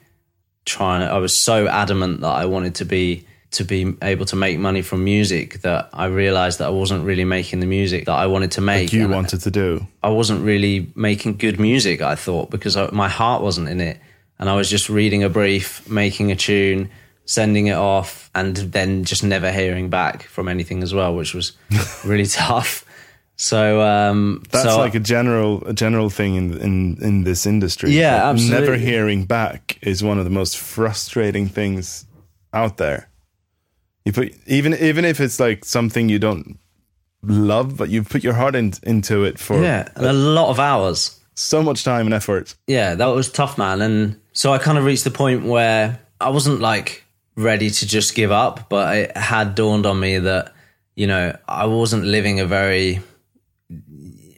[0.64, 4.36] trying to, I was so adamant that I wanted to be to be able to
[4.36, 8.14] make money from music that I realized that I wasn't really making the music that
[8.14, 8.92] I wanted to make.
[8.92, 9.86] You And wanted to do.
[10.02, 14.00] I wasn't really making good music, I thought, because I, my heart wasn't in it.
[14.38, 16.90] And I was just reading a brief, making a tune,
[17.26, 21.52] sending it off, and then just never hearing back from anything as well, which was
[22.04, 22.84] really tough.
[23.36, 27.90] So um, That's so like a general a general thing in in in this industry.
[27.90, 32.06] Yeah, Like, Never hearing back is one of the most frustrating things
[32.52, 33.08] out there.
[34.04, 36.58] You put even even if it's like something you don't
[37.22, 40.58] love, but you've put your heart in, into it for Yeah, and a lot of
[40.58, 41.20] hours.
[41.34, 42.54] so much time and effort.
[42.66, 43.80] Yeah, that was tough, man.
[43.80, 47.04] And so I kind of reached the point where I wasn't like
[47.36, 50.52] ready to just give up, but it had dawned on me that,
[50.96, 53.00] you know, I wasn't living a very,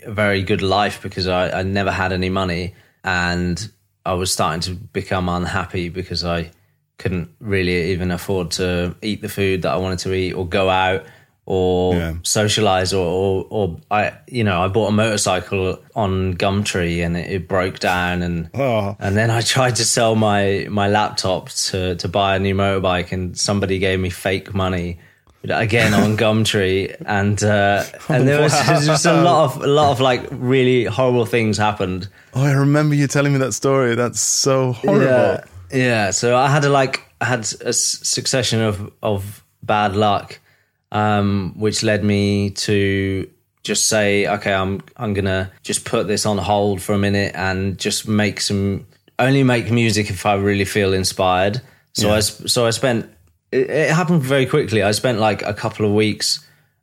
[0.05, 3.71] a very good life because I, I never had any money and
[4.07, 6.51] I was starting to become unhappy because I
[6.99, 10.69] couldn't really even afford to eat the food that I wanted to eat or go
[10.71, 11.05] out
[11.47, 12.15] or Yeah.
[12.23, 17.31] socialize or, or or I you know I bought a motorcycle on Gumtree and it,
[17.31, 18.97] it broke down and Oh.
[18.99, 23.13] and then I tried to sell my my laptop to to buy a new motorbike
[23.13, 24.99] and somebody gave me fake money
[25.47, 28.53] again on Gumtree and uh, and there was
[28.87, 32.95] just a lot of a lot of like really horrible things happened Oh, I remember
[32.95, 33.95] you telling me that story.
[33.95, 35.05] That's so horrible.
[35.07, 36.11] yeah, yeah.
[36.13, 40.39] So I had a like I had a s- succession of of bad luck,
[40.93, 43.29] um, which led me to
[43.63, 47.79] just say, okay, I'm I'm gonna just put this on hold for a minute and
[47.79, 48.87] just make some
[49.19, 51.61] only make music if I really feel inspired.
[51.93, 53.09] So I s- so I spent
[53.53, 54.83] it, it happened very quickly.
[54.83, 56.41] I spent like a couple of weeks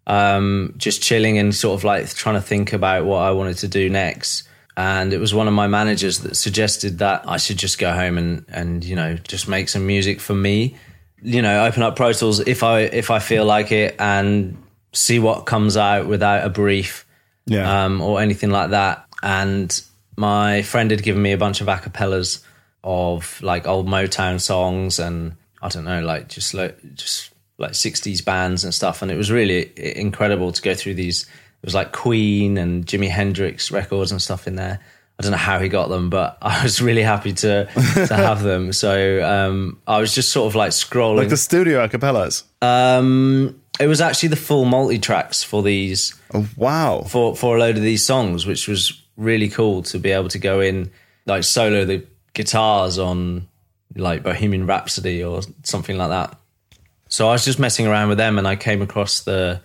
[0.07, 3.67] um, just chilling and sort of like trying to think about what I wanted to
[3.67, 4.43] do next.
[4.81, 8.17] And it was one of my managers that suggested that I should just go home
[8.17, 10.75] and, and you know just make some music for me,
[11.21, 14.57] you know, open up Pro Tools if I if I feel like it and
[14.93, 17.05] see what comes out without a brief
[17.45, 17.85] Yeah.
[17.85, 19.05] um, or anything like that.
[19.21, 19.69] And
[20.17, 22.43] my friend had given me a bunch of acapellas
[22.83, 28.21] of like old Motown songs and I don't know, like just like just like sixties
[28.21, 29.01] bands and stuff.
[29.03, 31.27] And it was really incredible to go through these.
[31.63, 34.79] It was like Queen and Jimi Hendrix records and stuff in there.
[35.19, 37.65] I don't know how he got them, but I was really happy to
[38.07, 38.73] to have them.
[38.73, 41.17] So um, I was just sort of like scrolling.
[41.17, 42.43] like the studio acapellas.
[42.63, 47.01] um, it was actually the full multi tracks for these Oh, wow.
[47.07, 50.39] for for a load of these songs, which was really cool to be able to
[50.39, 50.89] go in
[51.27, 53.47] like solo the guitars on
[53.95, 56.35] like Bohemian Rhapsody or something like that.
[57.09, 59.61] So I was just messing around with them, and I came across the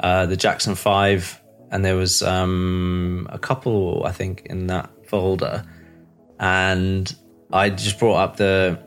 [0.00, 5.64] uh, the Jackson Five, and there was um, a couple I think in that folder,
[6.38, 7.14] and
[7.52, 8.78] I just brought up the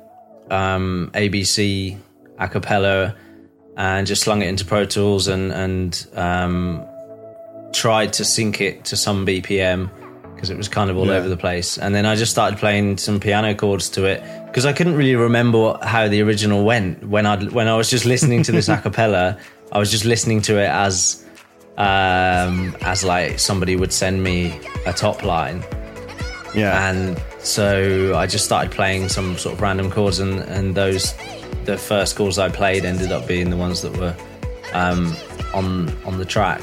[0.49, 1.97] um, ABC
[2.39, 3.15] a cappella
[3.77, 6.85] and just slung it into Pro Tools and and um,
[7.73, 9.89] tried to sync it to some BPM
[10.35, 11.13] because it was kind of all Yeah.
[11.13, 11.77] over the place.
[11.77, 15.15] And then I just started playing some piano chords to it because I couldn't really
[15.15, 18.67] remember what, how the original went when I when I was just listening to this
[18.75, 19.37] a cappella.
[19.73, 21.25] I was just listening to it as
[21.77, 25.63] um, as like somebody would send me a top line
[26.53, 26.89] Yeah.
[26.89, 31.13] and so I just started playing some sort of random chords, and, and those
[31.65, 34.15] the first chords I played ended up being the ones that were
[34.73, 35.15] um,
[35.53, 36.61] on on the track.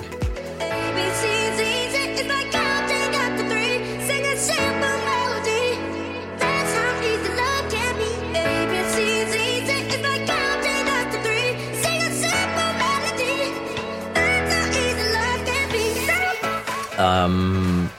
[17.01, 17.91] Be.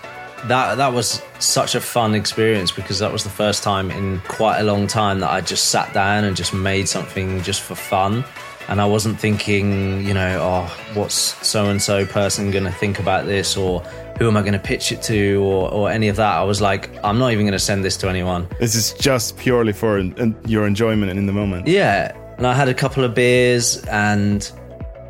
[0.47, 4.59] That that was such a fun experience because that was the first time in quite
[4.59, 8.25] a long time that I just sat down and just made something just for fun.
[8.67, 12.99] And I wasn't thinking, you know, oh, what's so and so person going to think
[12.99, 13.81] about this, or
[14.17, 16.35] who am I going to pitch it to, or, or any of that.
[16.35, 18.47] I was like, I'm not even going to send this to anyone.
[18.59, 19.99] this is just purely for
[20.45, 21.67] your enjoyment and in the moment.
[21.67, 24.49] Yeah, and I had a couple of beers, and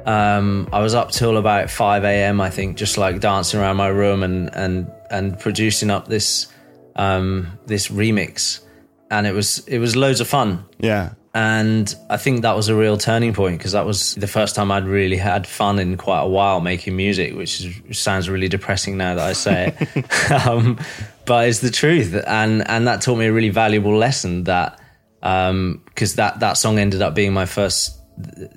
[0.06, 2.42] um, I was up till about five a.m.
[2.42, 6.48] I think, just like dancing around my room and and and producing up this
[6.96, 8.62] um, this remix,
[9.10, 10.66] and it was it was loads of fun.
[10.80, 11.14] Yeah.
[11.34, 14.70] And I think that was a real turning point because that was the first time
[14.70, 18.50] I'd really had fun in quite a while making music, which, is, which sounds really
[18.50, 20.32] depressing now that I say it.
[20.46, 20.78] um,
[21.26, 22.22] but it's the truth.
[22.28, 24.78] And, and that taught me a really valuable lesson that,
[25.22, 28.01] because that, that song ended up being my first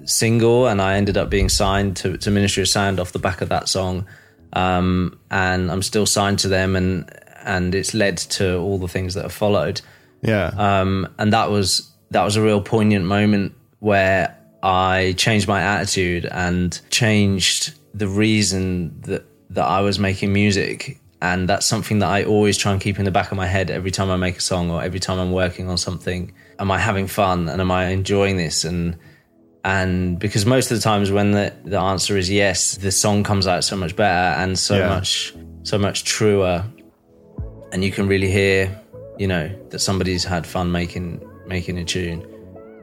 [0.05, 3.41] single and I ended up being signed to, to Ministry of Sound off the back
[3.41, 4.07] of that song.
[4.53, 7.11] Um, and I'm still signed to them and,
[7.45, 9.81] and it's led to all the things that have followed
[10.23, 10.53] Yeah.
[10.57, 16.25] um, and that was that was a real poignant moment where I changed my attitude
[16.27, 21.01] and changed the reason that that I was making music.
[21.21, 23.71] And that's something that I always try and keep in the back of my head
[23.71, 26.33] every time I make a song or every time I'm working on something.
[26.59, 28.65] Am I having fun and am I enjoying this?
[28.65, 28.97] And
[29.65, 33.47] and because most of the times when the, the answer is yes, the song comes
[33.47, 34.89] out so much better and so Yeah.
[34.89, 36.63] much so much truer
[37.73, 38.71] and you can really hear,
[39.19, 42.25] you know, that somebody's had fun making making a tune.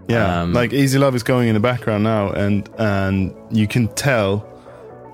[0.08, 3.88] Yeah, Um, like Easy Love is going in the background now, and and you can
[3.90, 4.44] tell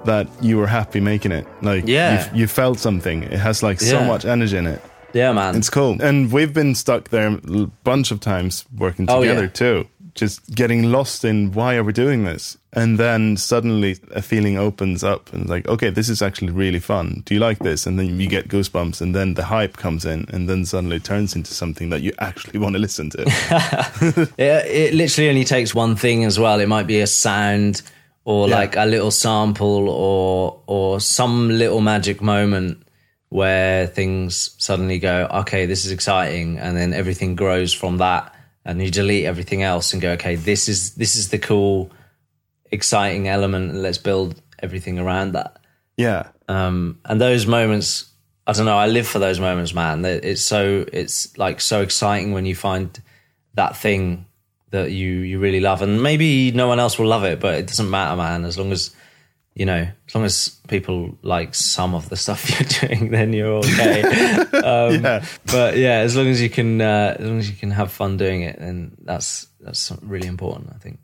[0.05, 1.45] that you were happy making it.
[1.61, 2.29] Like, Yeah.
[2.33, 3.23] you, you felt something.
[3.23, 4.07] It has like so Yeah.
[4.07, 4.81] much energy in it.
[5.13, 5.55] Yeah, man.
[5.55, 5.97] It's cool.
[6.01, 9.47] And we've been stuck there a bunch of times working Oh, together yeah.
[9.49, 9.87] too.
[10.17, 12.57] Just getting lost in why are we doing this?
[12.73, 17.21] And then suddenly a feeling opens up and like, okay, this is actually really fun.
[17.25, 17.85] Do you like this?
[17.85, 21.03] And then you get goosebumps and then the hype comes in and then suddenly it
[21.03, 23.23] turns into something that you actually want to listen to.
[24.37, 26.59] It, it literally only takes one thing as well.
[26.59, 27.81] It might be a sound
[28.25, 28.55] or Yeah.
[28.57, 32.83] like a little sample or or some little magic moment
[33.29, 38.33] where things suddenly go, okay, this is exciting, and then everything grows from that,
[38.67, 41.89] and you delete everything else and go, okay, this is this is the cool,
[42.69, 45.57] exciting element, and let's build everything around that.
[45.95, 46.27] yeah.
[46.49, 48.05] Um, and those moments,
[48.45, 50.05] I don't know, I live for those moments, man.
[50.05, 53.01] It's so it's like so exciting when you find
[53.55, 54.25] that thing
[54.69, 57.67] that you you really love, and maybe no one else will love it, but it
[57.67, 58.45] doesn't matter, man.
[58.45, 58.93] As long as
[59.57, 62.47] you know, as long as people like some of the stuff
[62.81, 64.01] you're doing, then you're okay.
[64.53, 65.25] um, Yeah.
[65.47, 68.17] But yeah, as long as you can, uh, as long as you can have fun
[68.17, 70.99] doing it, then that's that's really important, I think.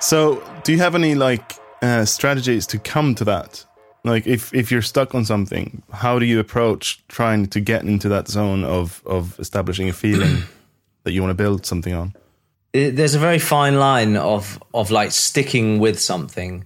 [0.00, 3.64] So, do you have any like uh, strategies to come to that?
[4.04, 8.10] Like, if if you're stuck on something, how do you approach trying to get into
[8.10, 10.42] that zone of of establishing a feeling
[11.04, 12.12] that you want to build something on?
[12.74, 16.64] It, there's a very fine line of of like sticking with something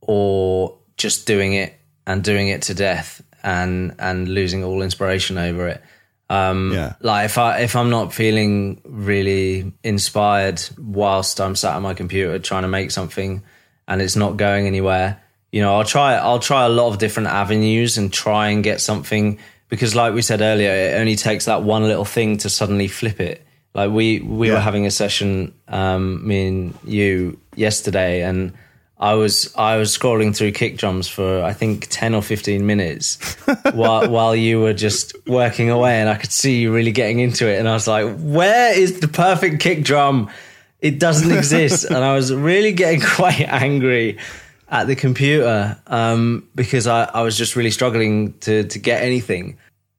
[0.00, 1.74] or just doing it
[2.06, 5.82] and doing it to death and and losing all inspiration over it
[6.28, 6.94] um Yeah.
[7.00, 12.38] like if i if i'm not feeling really inspired whilst i'm sat at my computer
[12.38, 13.42] trying to make something
[13.88, 15.20] and it's not going anywhere
[15.52, 18.80] you know i'll try i'll try a lot of different avenues and try and get
[18.80, 22.88] something because like we said earlier it only takes that one little thing to suddenly
[22.88, 24.54] flip it like we we Yeah.
[24.54, 28.52] were having a session um me and you yesterday and
[28.98, 33.16] I was I was scrolling through kick drums for I think ten or fifteen minutes
[33.72, 37.48] while while you were just working away, and I could see you really getting into
[37.48, 37.58] it.
[37.58, 40.28] And I was like, "Where is the perfect kick drum?
[40.82, 44.18] It doesn't exist." and I was really getting quite angry
[44.68, 49.56] at the computer um, because I, I was just really struggling to to get anything.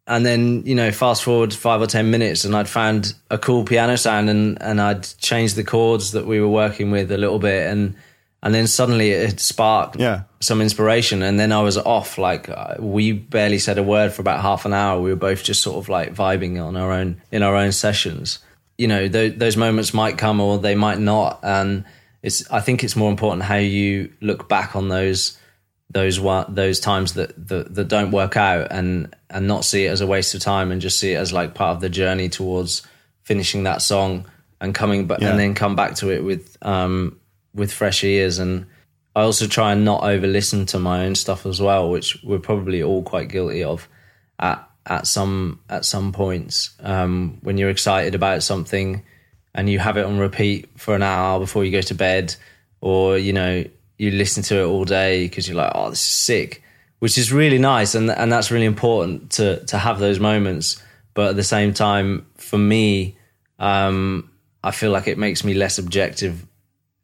[0.07, 3.63] And then you know, fast forward five or ten minutes, and I'd found a cool
[3.63, 7.39] piano sound, and and I'd changed the chords that we were working with a little
[7.39, 7.95] bit, and
[8.43, 10.23] and then suddenly it sparked Yeah.
[10.39, 11.21] some inspiration.
[11.21, 14.65] And then i was off like uh, we barely said a word for about half
[14.65, 14.99] an hour.
[14.99, 18.39] We were both just sort of like vibing on our own in our own sessions.
[18.79, 21.39] You know th- those moments might come or they might not.
[21.43, 21.85] And
[22.23, 25.37] it's i think it's more important how you look back on those
[25.91, 29.89] those one those times that, that that don't work out and and not see it
[29.89, 32.29] as a waste of time and just see it as like part of the journey
[32.29, 32.81] towards
[33.23, 34.25] finishing that song
[34.59, 35.31] and coming back Yeah.
[35.31, 37.19] and then come back to it with um
[37.53, 38.65] with fresh ears and
[39.15, 42.39] I also try and not over listen to my own stuff as well, which we're
[42.39, 43.89] probably all quite guilty of
[44.39, 46.69] at at some at some points.
[46.79, 49.03] Um, when you're excited about something
[49.53, 52.33] and you have it on repeat for an hour before you go to bed,
[52.79, 53.65] or you know
[54.01, 56.63] you listen to it all day because you're like, oh, this is sick,
[56.97, 60.81] which is really nice, and and that's really important to to have those moments.
[61.13, 63.15] But at the same time, for me,
[63.59, 64.31] um,
[64.63, 66.47] I feel like it makes me less objective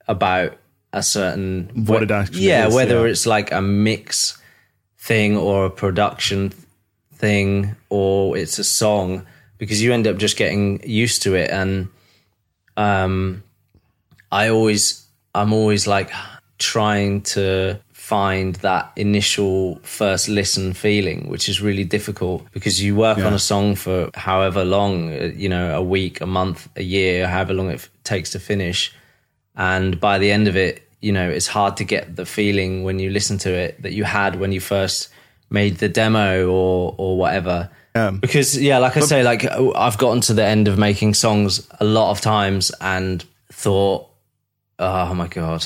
[0.08, 0.58] about
[0.92, 3.12] a certain What it actually yeah is, whether yeah.
[3.12, 4.42] it's like a mix
[4.98, 6.50] thing or a production
[7.14, 9.28] thing or it's a song
[9.60, 11.90] because you end up just getting used to it and
[12.78, 13.44] um
[14.32, 15.06] i always
[15.36, 16.10] i'm always like
[16.58, 23.18] trying to find that initial first listen feeling which is really difficult because you work
[23.18, 27.28] on a song for however long uh, you know a week a month a year
[27.28, 28.94] however long it takes to finish.
[29.58, 32.98] And by the end of it you know it's hard to get the feeling when
[33.00, 35.10] you listen to it that you had when you first
[35.50, 37.70] made the demo or or whatever.
[37.94, 38.12] Yeah.
[38.12, 41.84] because yeah like i say like i've gotten to the end of making songs a
[41.84, 44.08] lot of times and thought
[44.78, 45.66] oh my god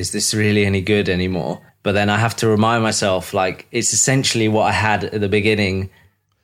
[0.00, 3.92] is this really any good anymore but then i have to remind myself like it's
[3.92, 5.90] essentially what i had at the beginning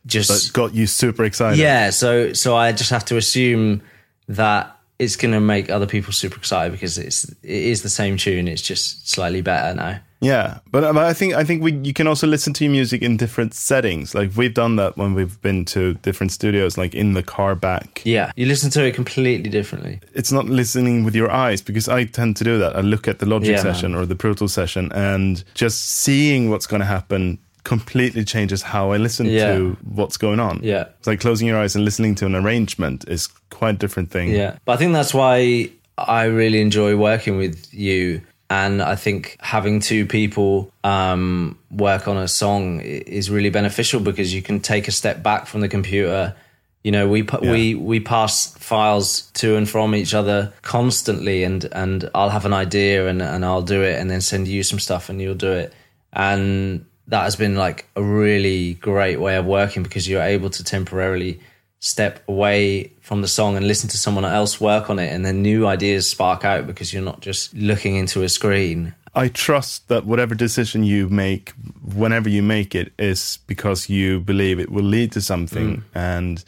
[0.06, 1.58] just That got you super excited.
[1.58, 3.82] yeah, so so I just have to assume
[4.28, 4.62] that
[5.00, 8.46] it's going to make other people super excited because it's it is the same tune.
[8.46, 9.98] It's just slightly better now.
[10.20, 12.70] Yeah, but, uh, but I think I think we you can also listen to your
[12.72, 14.14] music in different settings.
[14.14, 18.00] Like we've done that when we've been to different studios, like in the car back.
[18.04, 20.00] Yeah, you listen to it completely differently.
[20.14, 22.74] It's not listening with your eyes because I tend to do that.
[22.76, 23.74] I look at the Logic Yeah, man.
[23.74, 28.62] session or the Pro Tools session, and just seeing what's going to happen completely changes
[28.62, 29.54] how I listen Yeah.
[29.56, 30.60] to what's going on.
[30.62, 30.84] Yeah.
[30.98, 34.30] it's like closing your eyes and listening to an arrangement is quite a different thing.
[34.30, 39.36] Yeah, but I think that's why I really enjoy working with you And I think
[39.40, 44.86] having two people um, work on a song is really beneficial because you can take
[44.86, 46.34] a step back from the computer.
[46.84, 51.64] You know, we pa- we we pass files to and from each other constantly, and
[51.72, 54.78] and I'll have an idea and and I'll do it, and then send you some
[54.78, 55.74] stuff, and you'll do it,
[56.12, 60.62] and that has been like a really great way of working because you're able to
[60.62, 61.40] temporarily
[61.86, 65.40] step away from the song and listen to someone else work on it and then
[65.40, 68.92] new ideas spark out because you're not just looking into a screen.
[69.14, 71.52] I trust that whatever decision you make,
[71.94, 75.82] whenever you make it, is because you believe it will lead to something, mm.
[75.94, 76.44] and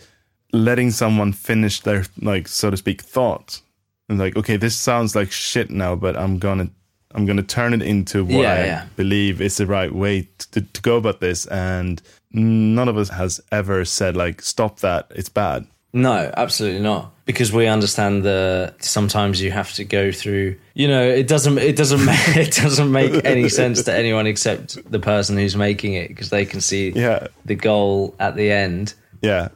[0.53, 3.63] letting someone finish their like so to speak thought,
[4.11, 6.69] and like, okay, this sounds like shit now, but I'm gonna
[7.15, 8.87] I'm gonna turn it into what Yeah, I yeah.
[8.97, 12.01] believe is the right way to, to go about this, and
[12.33, 15.67] none of us has ever said like, stop that, it's bad.
[15.95, 17.15] No, absolutely not.
[17.25, 20.57] Because we understand that sometimes you have to go through.
[20.75, 21.57] You know, it doesn't.
[21.57, 22.05] It doesn't.
[22.05, 26.29] Make, it doesn't make any sense to anyone except the person who's making it because
[26.29, 28.93] they can see Yeah, the goal at the end.
[29.23, 29.49] yeah,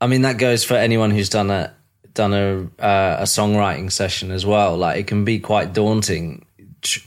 [0.00, 1.74] I mean, that goes for anyone who's done a
[2.14, 4.78] done a uh, a songwriting session as well.
[4.78, 6.45] Like, it can be quite daunting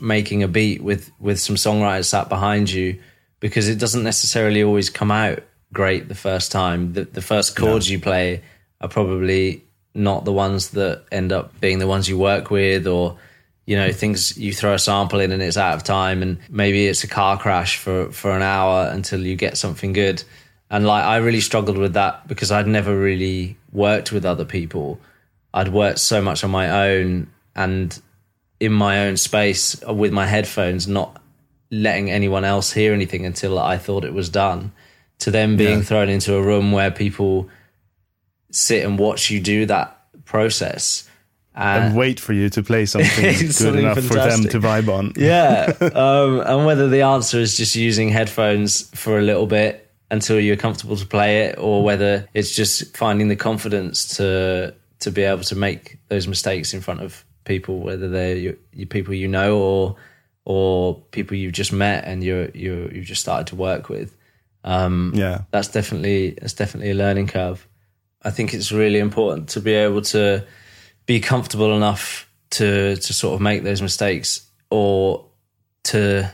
[0.00, 2.98] making a beat with with some songwriters sat behind you
[3.40, 6.92] because it doesn't necessarily always come out great the first time.
[6.92, 8.42] The, the first chords you play
[8.80, 9.64] are probably
[9.94, 13.18] not the ones that end up being the ones you work with, or
[13.66, 16.86] you know, things you throw a sample in and it's out of time, and maybe
[16.86, 20.22] it's a car crash for for an hour until you get something good.
[20.70, 25.00] And like, I really struggled with that because I'd never really worked with other people.
[25.52, 27.26] I'd worked so much on my own
[27.56, 28.00] and
[28.60, 31.20] in my own space with my headphones, not
[31.70, 34.72] letting anyone else hear anything until I thought it was done.
[35.20, 35.84] To then being Yeah.
[35.84, 37.48] thrown into a room where people
[38.50, 41.06] sit and watch you do that process.
[41.54, 45.12] and wait for you to play something good Something enough for them to vibe on.
[45.16, 45.72] yeah.
[45.94, 50.56] Um, and whether the answer is just using headphones for a little bit until you're
[50.56, 55.42] comfortable to play it, or whether it's just finding the confidence to to be able
[55.44, 59.58] to make those mistakes in front of people, whether they're your, your people you know
[59.58, 59.96] or
[60.44, 64.16] or people you've just met and you're you you've just started to work with.
[64.64, 65.42] Um, Yeah.
[65.50, 67.66] that's definitely that's definitely a learning curve.
[68.22, 70.44] I think it's really important to be able to
[71.06, 75.24] be comfortable enough to to sort of make those mistakes or
[75.84, 76.30] to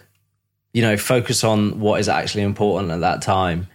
[0.72, 3.68] you know focus on what is actually important at that time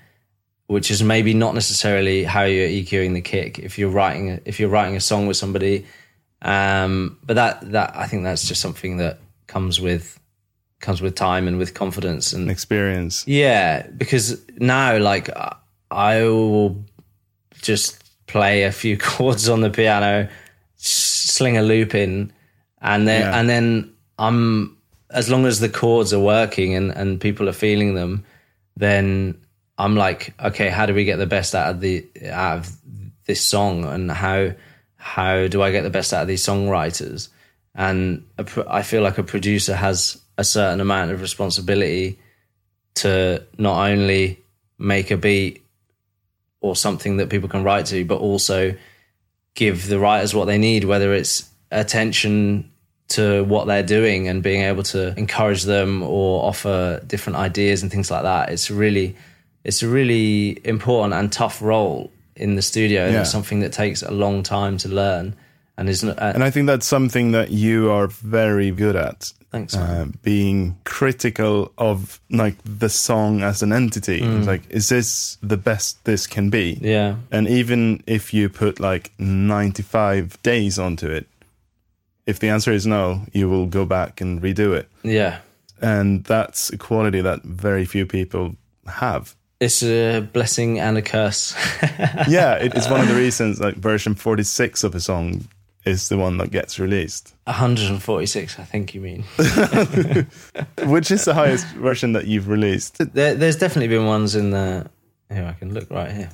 [0.68, 4.70] which is maybe not necessarily how you're EQing the kick if you're writing if you're
[4.70, 5.86] writing a song with somebody
[6.44, 10.20] um but that that I think that's just something that comes with
[10.80, 13.24] comes with time and with confidence and Experience.
[13.28, 15.30] yeah, because now like
[15.92, 16.84] I- will
[17.62, 20.28] just play a few chords on the piano,
[20.78, 22.32] sling a loop in,
[22.82, 23.39] and then Yeah.
[23.39, 24.78] and then I'm
[25.12, 28.24] as long as the chords are working and and people are feeling them,
[28.78, 29.38] then
[29.78, 32.72] I'm like, okay, how do we get the best out of the out of
[33.28, 34.54] this song, and how
[35.02, 37.30] how do I get the best out of these songwriters?
[37.74, 42.20] And I feel like a producer has a certain amount of responsibility
[42.95, 44.39] to not only
[44.78, 45.64] make a beat
[46.60, 48.76] or something that people can write to, but also
[49.56, 52.72] give the writers what they need, whether it's attention
[53.08, 57.91] to what they're doing and being able to encourage them or offer different ideas and
[57.91, 58.49] things like that.
[58.49, 59.16] It's really,
[59.64, 62.12] it's a really important and tough role
[62.42, 63.04] in the studio.
[63.06, 63.22] And Yeah.
[63.22, 65.34] it's something that takes a long time to learn
[65.78, 66.18] and is not.
[66.20, 69.34] Uh, And I think that's something that you are very good at.
[69.52, 69.76] thanks.
[69.76, 74.22] Uh, being critical of like the song as an entity.
[74.22, 74.38] Mm.
[74.38, 76.80] It's Like, is this the best this can be?
[76.82, 77.16] yeah.
[77.32, 81.28] And even if you put like 95 days onto it,
[82.26, 84.88] if the answer is no, you will go back and redo it.
[85.04, 85.39] Yeah.
[85.82, 88.56] And that's a quality that very few people
[88.88, 89.36] have.
[89.62, 91.55] It's a blessing and a curse.
[92.28, 95.47] yeah, it, it's one of the reasons like version 46 of a song
[95.86, 99.22] is the one that gets released, 146, I think you mean.
[100.86, 102.97] which is the highest version that you've released.
[103.14, 104.89] There, there's definitely been ones in the.
[105.32, 106.32] Here, I can look right here.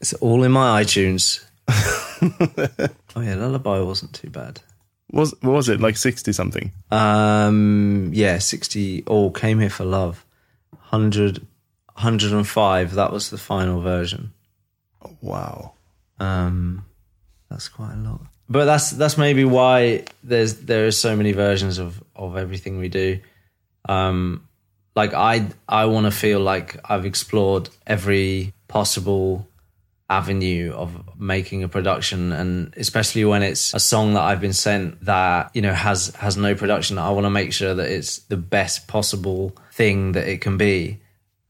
[0.00, 1.44] It's all in my iTunes.
[3.16, 4.60] oh yeah, Lullaby wasn't too bad.
[5.12, 6.72] Was what was it like 60 something?
[6.90, 10.26] Um, yeah, 60 all came here for love.
[10.70, 11.46] 100,
[11.94, 14.32] 105, that was the final version.
[15.20, 15.74] Wow.
[16.18, 16.84] Um,
[17.50, 18.20] that's quite a lot.
[18.48, 22.88] But that's that's maybe why there's there is so many versions of of everything we
[22.88, 23.20] do.
[23.88, 24.46] Um,
[24.94, 29.48] like I I want to feel like I've explored every possible
[30.10, 35.02] avenue of making a production and especially when it's a song that I've been sent
[35.06, 38.36] that you know has has no production I want to make sure that it's the
[38.36, 41.00] best possible thing that it can be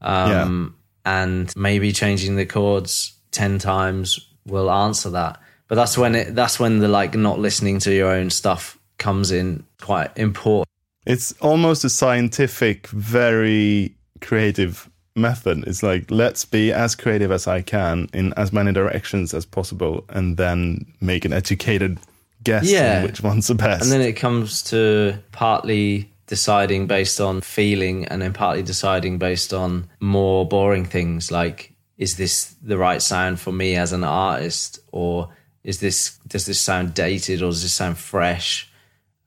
[0.01, 0.75] um
[1.05, 6.59] and maybe changing the chords 10 times will answer that but that's when it that's
[6.59, 10.67] when the like not listening to your own stuff comes in quite important
[11.05, 15.63] It's almost a scientific, very creative method.
[15.67, 20.03] It's like let's be as creative as I can in as many directions as possible,
[20.09, 21.99] and then make an educated
[22.43, 22.97] guess Yeah.
[22.97, 23.83] on which one's the best.
[23.83, 29.53] And then it comes to partly deciding based on feeling and then partly deciding based
[29.53, 34.79] on more boring things like is this the right sound for me as an artist?
[34.91, 35.29] Or
[35.63, 38.69] is this does this sound dated or does this sound fresh?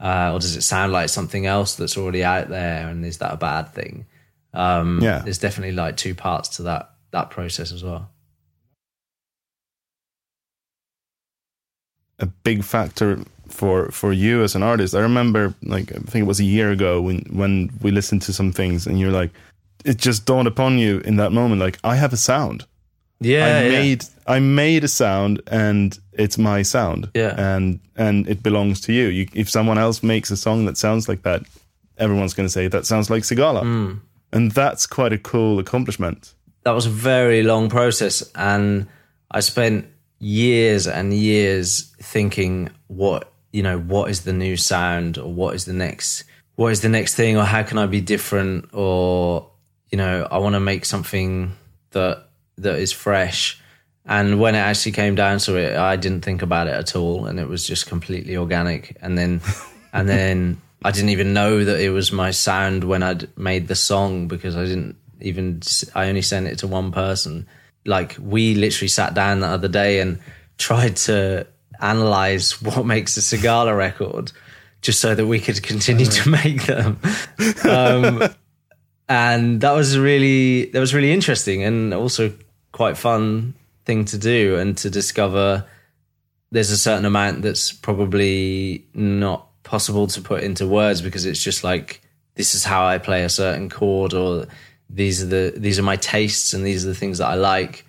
[0.01, 3.33] Uh, or does it sound like something else that's already out there and is that
[3.33, 4.07] a bad thing?
[4.53, 5.21] Um, Yeah.
[5.21, 8.11] there's definitely like two parts to that that process as well.
[12.19, 14.95] A big factor for for you as an artist.
[14.95, 18.33] I remember like I think it was a year ago when when we listened to
[18.33, 19.31] some things and you're like
[19.85, 22.65] it just dawned upon you in that moment like I have a sound.
[23.21, 27.09] yeah I made I made a sound and it's my sound.
[27.15, 27.35] Yeah.
[27.39, 29.07] And and it belongs to you.
[29.09, 31.43] you if someone else makes a song that sounds like that,
[31.97, 33.63] everyone's going to say that sounds like Sigala.
[33.63, 33.99] Hmm.
[34.33, 36.35] And that's quite a cool accomplishment.
[36.65, 38.87] that was a very long process and
[39.31, 39.85] i spent
[40.19, 43.23] years and years thinking what
[43.53, 46.25] you know what is the new sound or what is the next
[46.57, 49.49] what is the next thing or how can i be different or
[49.91, 51.53] you know i want to make something
[51.91, 52.29] that
[52.59, 53.61] that is fresh.
[54.05, 57.27] And when it actually came down to it i didn't think about it at all
[57.27, 58.97] and it was just completely organic.
[59.01, 59.41] And then
[59.93, 63.75] and then i didn't even know that it was my sound when i'd made the
[63.75, 65.61] song because i didn't even
[65.95, 67.47] i only sent it to one person.
[67.85, 70.19] Like we literally sat down the other day and
[70.59, 71.47] tried to
[71.81, 74.33] analyze what makes a Sigala record
[74.81, 76.99] just so that we could continue to make them.
[77.69, 78.23] Um,
[79.09, 82.33] and that was really that was really interesting and also
[82.73, 83.55] quite fun
[83.85, 85.65] thing to do and to discover
[86.51, 91.65] there's a certain amount that's probably not possible to put into words because it's just
[91.65, 92.01] like
[92.35, 94.47] this is how I play a certain chord or
[94.91, 97.85] these are the these are my tastes and these are the things that I like.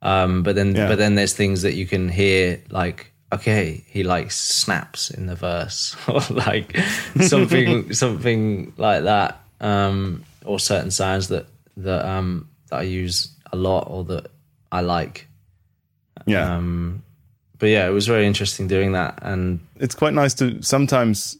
[0.00, 0.88] Um, but then Yeah.
[0.88, 5.34] but then there's things that you can hear like okay he likes snaps in the
[5.36, 6.76] verse or like
[7.20, 13.56] something something like that um, or certain sounds that that um, that I use a
[13.56, 14.30] lot or that
[14.72, 15.26] I like
[16.26, 16.56] Yeah.
[16.56, 17.02] um,
[17.58, 19.18] but yeah, it was very interesting doing that.
[19.22, 21.36] And it's quite nice to sometimes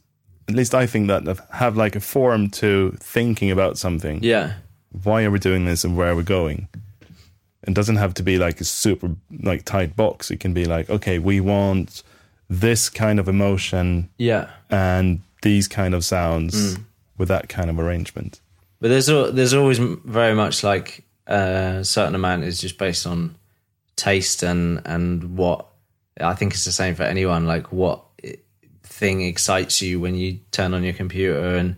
[0.49, 4.21] at least I think that have like a forum to thinking about something.
[4.23, 4.55] yeah,
[5.05, 6.67] Why are we doing this and where are we going?
[7.69, 10.31] It doesn't have to be like a super like tight box.
[10.31, 12.03] It can be like, okay, we want
[12.49, 14.51] this kind of emotion yeah.
[14.71, 16.85] and these kind of sounds mm.
[17.19, 18.41] with that kind of arrangement.
[18.81, 23.37] But there's there's always very much like a certain amount is just based on
[23.97, 25.67] taste and and what
[26.21, 27.47] I think it's the same for anyone.
[27.47, 28.05] Like what
[28.83, 31.77] thing excites you when you turn on your computer and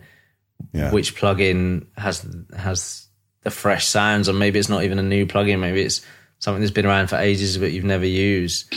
[0.73, 0.91] Yeah.
[0.91, 2.25] which plugin has
[2.57, 3.07] has
[3.43, 5.59] the fresh sounds, or maybe it's not even a new plugin.
[5.59, 6.01] Maybe it's
[6.39, 8.73] something that's been around for ages but you've never used.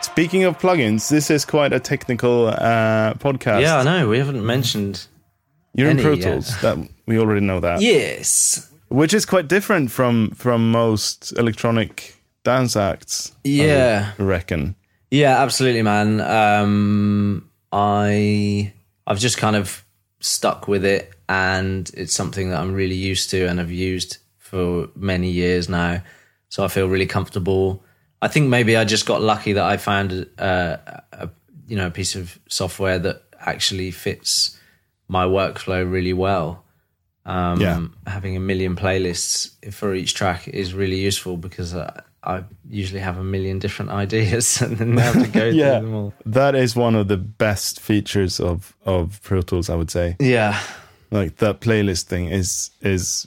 [0.00, 3.62] Speaking of plugins, this is quite a technical uh, podcast.
[3.62, 4.08] Yeah, I know.
[4.08, 5.06] We haven't mentioned.
[5.74, 6.22] You're in Pro yet.
[6.22, 6.60] Tools.
[6.60, 7.80] That we already know that.
[7.80, 8.70] Yes.
[8.88, 13.32] Which is quite different from from most electronic dance acts.
[13.42, 14.12] Yeah.
[14.16, 14.76] I reckon.
[15.10, 16.20] Yeah, absolutely, man.
[16.20, 18.72] Um, I
[19.04, 19.84] I've just kind of
[20.20, 24.88] stuck with it, and it's something that I'm really used to and have used for
[24.94, 26.02] many years now.
[26.48, 27.82] So I feel really comfortable.
[28.22, 30.76] I think maybe I just got lucky that I found uh,
[31.12, 31.28] a
[31.66, 34.58] you know a piece of software that actually fits
[35.08, 36.64] my workflow really well.
[37.26, 37.86] Um, Yeah.
[38.06, 43.18] Having a million playlists for each track is really useful because I, I usually have
[43.18, 45.78] a million different ideas and then have to go Yeah.
[45.80, 46.14] through them all.
[46.26, 50.16] That is one of the best features of of Pro Tools, I would say.
[50.20, 50.58] Yeah,
[51.10, 53.26] Like that playlist thing is is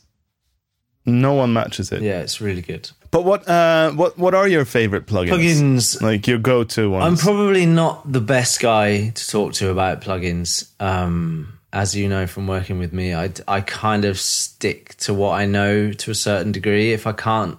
[1.05, 2.01] no one matches it.
[2.01, 2.89] yeah, it's really good.
[3.11, 5.29] But what uh what what are your favorite plugins?
[5.29, 6.01] Plugins.
[6.01, 7.05] Like your go to ones.
[7.05, 10.69] I'm probably not the best guy to talk to about plugins.
[10.81, 15.31] Um, as you know from working with me, I, I kind of stick to what
[15.39, 16.91] I know to a certain degree.
[16.93, 17.57] If I can't,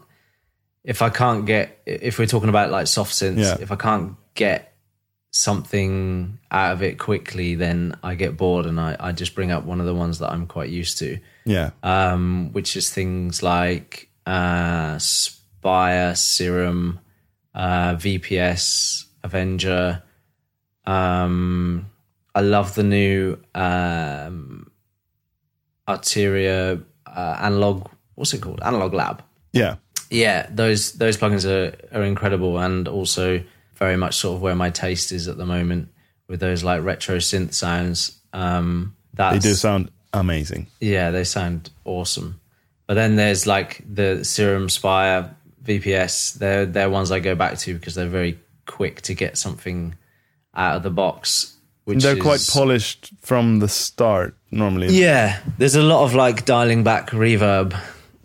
[0.89, 3.57] if I can't get, if we're talking about like soft synths, Yeah.
[3.61, 4.73] if I can't get
[5.31, 9.65] something out of it quickly, then I get bored and I, I just bring up
[9.65, 11.19] one of the ones that I'm quite used to.
[11.45, 11.71] Yeah.
[11.83, 17.01] um, which is things like uh, Spire, Serum,
[17.55, 20.03] uh, VPS, Avenger.
[20.87, 21.91] Um,
[22.35, 24.71] I love the new um,
[25.87, 27.89] Arturia uh, analog.
[28.15, 28.61] What's it called?
[28.63, 29.23] Analog Lab.
[29.53, 29.77] yeah.
[30.11, 33.43] Yeah, those those plugins are, are incredible, and also
[33.75, 35.89] very much sort of where my taste is at the moment
[36.29, 38.19] with those like retro synth sounds.
[38.33, 40.67] Um, They do sound amazing.
[40.81, 42.41] yeah, they sound awesome.
[42.87, 46.35] But then there's like the Serum Spire VPS.
[46.35, 49.95] They're they're ones I go back to because they're very quick to get something
[50.55, 51.55] out of the box.
[51.85, 54.89] Which They're is, quite polished from the start normally.
[54.89, 57.75] Yeah, there's a lot of like dialing back reverb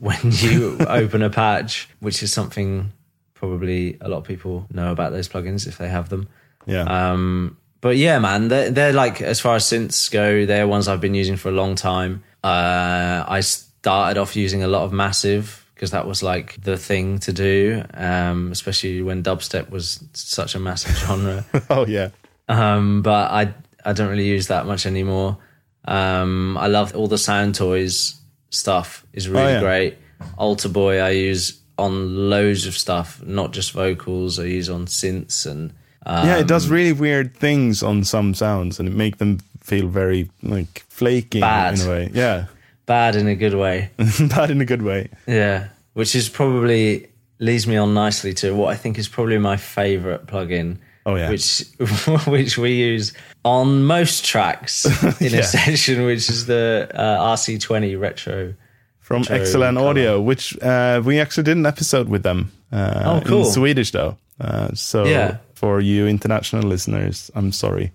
[0.04, 2.92] when you open a patch, which is something
[3.36, 6.28] probably a lot of people know about those plugins if they have them.
[6.66, 6.84] Yeah.
[6.84, 11.00] Um, but yeah, man, they're, they're like as far as synths go, they're ones I've
[11.00, 12.22] been using for a long time.
[12.44, 17.20] Uh, I started off using a lot of Massive because that was like the thing
[17.20, 21.46] to do, um, especially when dubstep was such a massive genre.
[21.70, 22.10] oh yeah.
[22.50, 23.54] um, but I
[23.86, 25.38] I don't really use that much anymore.
[25.86, 28.16] Um, I love all the Soundtoys
[28.54, 29.60] stuff is really Oh, yeah.
[29.62, 29.98] great.
[30.38, 34.40] Alter Boy I use on loads of stuff, not just vocals.
[34.40, 35.74] I use on synths and
[36.06, 39.88] yeah, it Um, does really weird things on some sounds and it make them feel
[39.88, 41.80] very like flaky Bad.
[41.80, 42.12] in a way.
[42.14, 42.46] Yeah.
[42.86, 43.90] bad in a good way.
[44.20, 45.10] Bad in a good way.
[45.26, 47.08] Yeah, which is probably
[47.40, 50.78] leads me on nicely to what I think is probably my favorite plugin.
[51.06, 51.30] Oh, yeah.
[51.30, 51.66] which
[52.28, 54.86] which we use on most tracks
[55.22, 55.40] in Yeah.
[55.40, 58.54] a session, which is the uh, RC20 retro.
[59.00, 59.90] From Retro XLN colour.
[59.90, 62.52] Audio, which uh, we actually did an episode with them.
[62.72, 63.46] Uh, Oh, cool.
[63.46, 64.18] In Swedish though.
[64.40, 65.38] Uh, so Yeah.
[65.56, 67.92] for you international listeners, I'm sorry.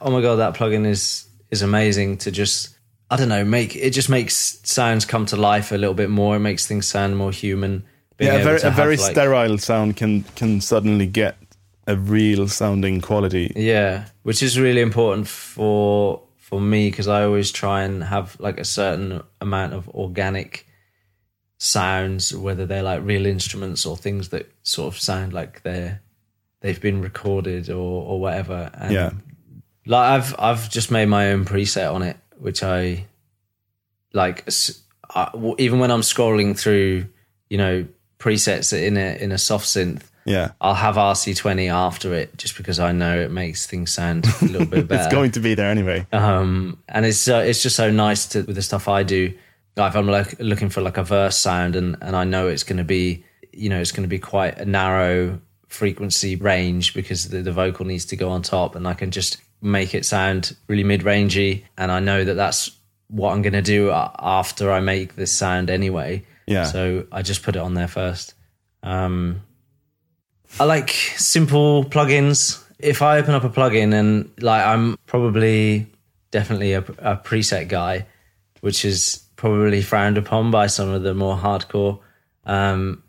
[0.00, 2.70] Oh my god, that plugin is is amazing to just
[3.10, 6.34] I don't know make it just makes sounds come to life a little bit more.
[6.36, 7.84] It makes things sound more human.
[8.16, 11.36] Being yeah, a very, a very like- sterile sound can can suddenly get
[11.86, 13.52] a real sounding quality.
[13.56, 18.58] Yeah, which is really important for for me because I always try and have like
[18.60, 20.66] a certain amount of organic
[21.58, 26.00] sounds, whether they're like real instruments or things that sort of sound like they're
[26.60, 28.70] they've been recorded or or whatever.
[28.74, 29.10] And Yeah.
[29.86, 33.06] like I've I've just made my own preset on it, which I
[34.12, 34.48] like.
[35.14, 37.06] I- even when I'm scrolling through,
[37.48, 37.86] you know,
[38.18, 40.02] presets in a in a soft synth.
[40.26, 40.52] Yeah.
[40.60, 44.66] I'll have RC20 after it just because I know it makes things sound a little
[44.66, 45.04] bit better.
[45.04, 46.06] It's going to be there anyway.
[46.12, 49.34] um, and it's uh, it's just so nice to with the stuff I do.
[49.76, 52.62] Like if I'm like looking for like a verse sound, and and I know it's
[52.62, 57.28] going to be you know it's going to be quite a narrow frequency range because
[57.28, 60.56] the, the vocal needs to go on top, and I can just make it sound
[60.68, 62.70] really mid rangey, and I know that that's
[63.08, 66.24] what I'm going to do after I make this sound anyway.
[66.46, 66.64] Yeah.
[66.64, 68.34] So I just put it on there first.
[68.82, 69.42] Um,
[70.60, 72.62] I like simple plugins.
[72.78, 75.86] If I open up a plugin and like I'm probably
[76.30, 78.06] definitely a, a preset guy,
[78.60, 81.98] which is probably frowned upon by some of the more hardcore
[82.44, 83.02] um,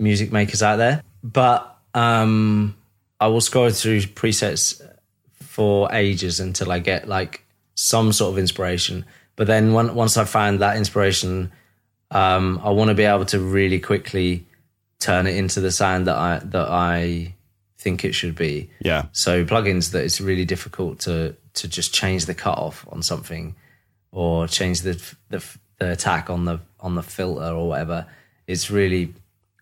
[0.00, 1.02] music makers out there.
[1.22, 2.76] But um,
[3.20, 4.82] I will scroll through presets
[5.34, 7.44] for ages until I get like
[7.76, 9.04] some sort of inspiration.
[9.36, 11.52] But then when, once I find that inspiration,
[12.10, 14.47] um, I want to be able to really quickly
[14.98, 17.34] turn it into the sound that I that I
[17.76, 18.70] think it should be.
[18.80, 19.06] Yeah.
[19.12, 23.54] So plugins that it's really difficult to to just change the cutoff on something
[24.10, 25.44] or change the the,
[25.78, 28.06] the attack on the on the filter or whatever.
[28.46, 29.14] It's really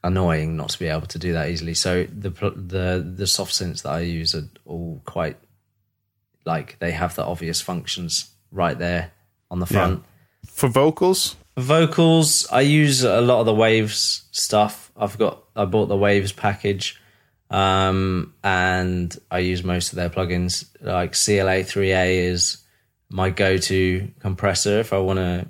[0.05, 1.74] annoying not to be able to do that easily.
[1.74, 5.37] So the the the soft synths that I use are all quite
[6.45, 9.12] like they have the obvious functions right there
[9.51, 10.05] on the front.
[10.47, 14.86] For vocals, Vocals, I use a lot of the Waves stuff.
[14.99, 17.01] I've got I bought the Waves package,
[17.51, 20.66] um, and I use most of their plugins.
[20.80, 22.59] Like CLA 3A is
[23.09, 25.47] my go-to compressor if I want to,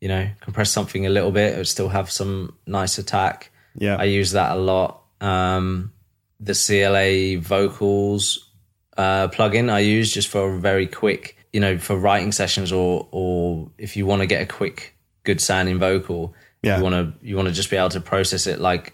[0.00, 3.50] you know, compress something a little bit, but still have some nice attack.
[3.76, 3.96] yeah.
[3.96, 5.02] I use that a lot.
[5.20, 5.92] Um,
[6.40, 8.48] the CLA vocals
[8.96, 13.08] uh, plugin I use just for a very quick, you know, for writing sessions or
[13.10, 16.76] or if you want to get a quick, good sounding vocal, Yeah.
[16.78, 18.92] you want to you want to just be able to process it like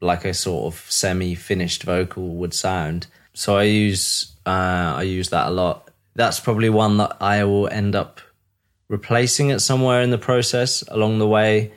[0.00, 3.06] like a sort of semi finished vocal would sound.
[3.34, 5.90] So I use uh, I use that a lot.
[6.14, 8.20] That's probably one that I will end up
[8.88, 11.72] replacing it somewhere in the process along the way.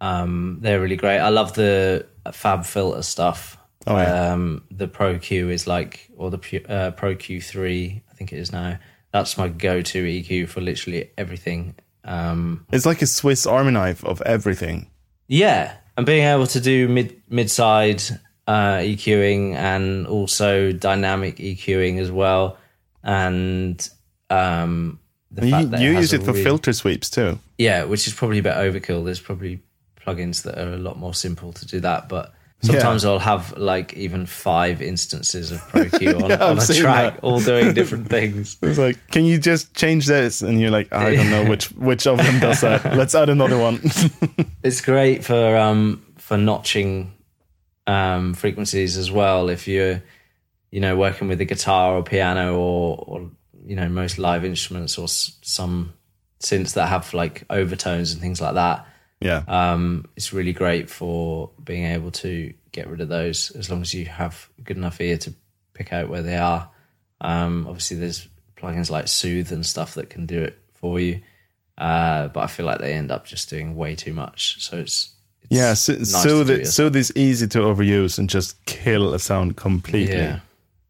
[0.00, 1.18] Um, they're really great.
[1.18, 3.56] I love the FabFilter stuff.
[3.86, 4.32] Oh, yeah.
[4.32, 8.52] Um, the Pro Q is like, or the uh, Pro Q3, I think it is
[8.52, 8.78] now.
[9.12, 11.74] That's my go-to EQ for literally everything.
[12.04, 14.90] Um, It's like a Swiss Army knife of everything.
[15.28, 18.02] yeah, and being able to do mid mid side
[18.46, 22.56] uh, EQing and also dynamic EQing as well,
[23.02, 23.88] and
[24.30, 24.98] um,
[25.30, 27.38] the And fact you that you has use it for really- filter sweeps too.
[27.58, 29.04] Yeah, which is probably a bit overkill.
[29.04, 29.60] There's probably
[30.00, 32.32] plugins that are a lot more simple to do that, but
[32.62, 37.20] sometimes I'll have like even five instances of ProQ on, Yeah, on a track, that.
[37.22, 38.56] all doing different things.
[38.62, 40.42] It's like, can you just change this?
[40.42, 42.96] And you're like, I don't know which which of them does that.
[42.96, 43.80] Let's add another one.
[44.62, 47.12] It's great for um for notching
[47.86, 49.48] um frequencies as well.
[49.48, 50.02] If you're
[50.70, 53.30] you know working with a guitar or piano or or
[53.66, 55.92] you know most live instruments or s- some
[56.42, 58.86] synths that have like overtones and things like that.
[59.20, 59.42] Yeah.
[59.48, 63.92] um, it's really great for being able to get rid of those as long as
[63.92, 65.34] you have good enough ear to
[65.74, 66.68] pick out where they are.
[67.20, 71.20] Um, obviously, there's plugins like Soothe and stuff that can do it for you,
[71.78, 74.62] uh, but I feel like they end up just doing way too much.
[74.64, 75.10] So it's,
[75.42, 75.74] it's yeah.
[75.74, 80.14] So, nice so, that, so this easy to overuse and just kill a sound completely.
[80.16, 80.40] yeah,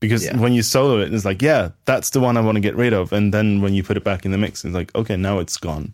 [0.00, 0.36] Because Yeah.
[0.36, 2.92] when you solo it, it's like, yeah, that's the one I want to get rid
[2.92, 3.12] of.
[3.12, 5.56] And then when you put it back in the mix, it's like, okay, now it's
[5.56, 5.92] gone.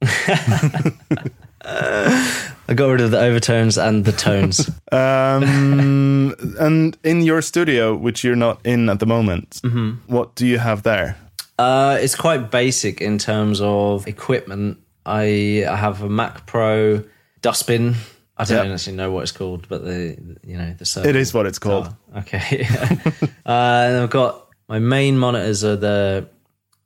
[1.66, 4.70] I got rid of the overtones and the tones.
[4.92, 10.12] Um, and in your studio, which you're not in at the moment, Mm-hmm.
[10.12, 11.16] what do you have there?
[11.58, 14.78] Uh, it's quite basic in terms of equipment.
[15.04, 17.02] I, I have a Mac Pro
[17.42, 17.94] dustbin.
[18.38, 18.74] I don't Yep.
[18.74, 21.88] actually know what it's called, but the you know the It is what it's called.
[22.14, 22.66] Oh, okay.
[23.46, 26.28] uh, and I've got my main monitors are the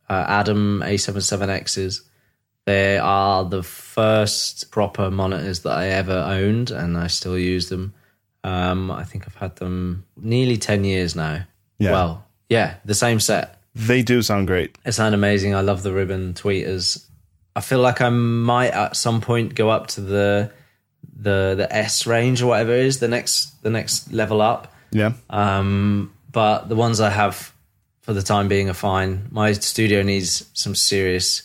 [0.08, 2.00] uh, Adam A77Xs.
[2.66, 7.94] They are the first proper monitors that I ever owned, and I still use them.
[8.44, 11.44] Um, I think I've had them nearly 10 years now.
[11.78, 11.92] Yeah.
[11.92, 13.60] Well, yeah, the same set.
[13.74, 14.76] They do sound great.
[14.84, 15.54] They sound amazing.
[15.54, 17.06] I love the ribbon tweeters.
[17.54, 20.52] I feel like I might at some point go up to the
[21.16, 24.72] the the S range or whatever it is, the next the next level up.
[24.90, 25.12] Yeah.
[25.28, 27.52] Um, but the ones I have
[28.02, 29.28] for the time being are fine.
[29.30, 31.42] My studio needs some serious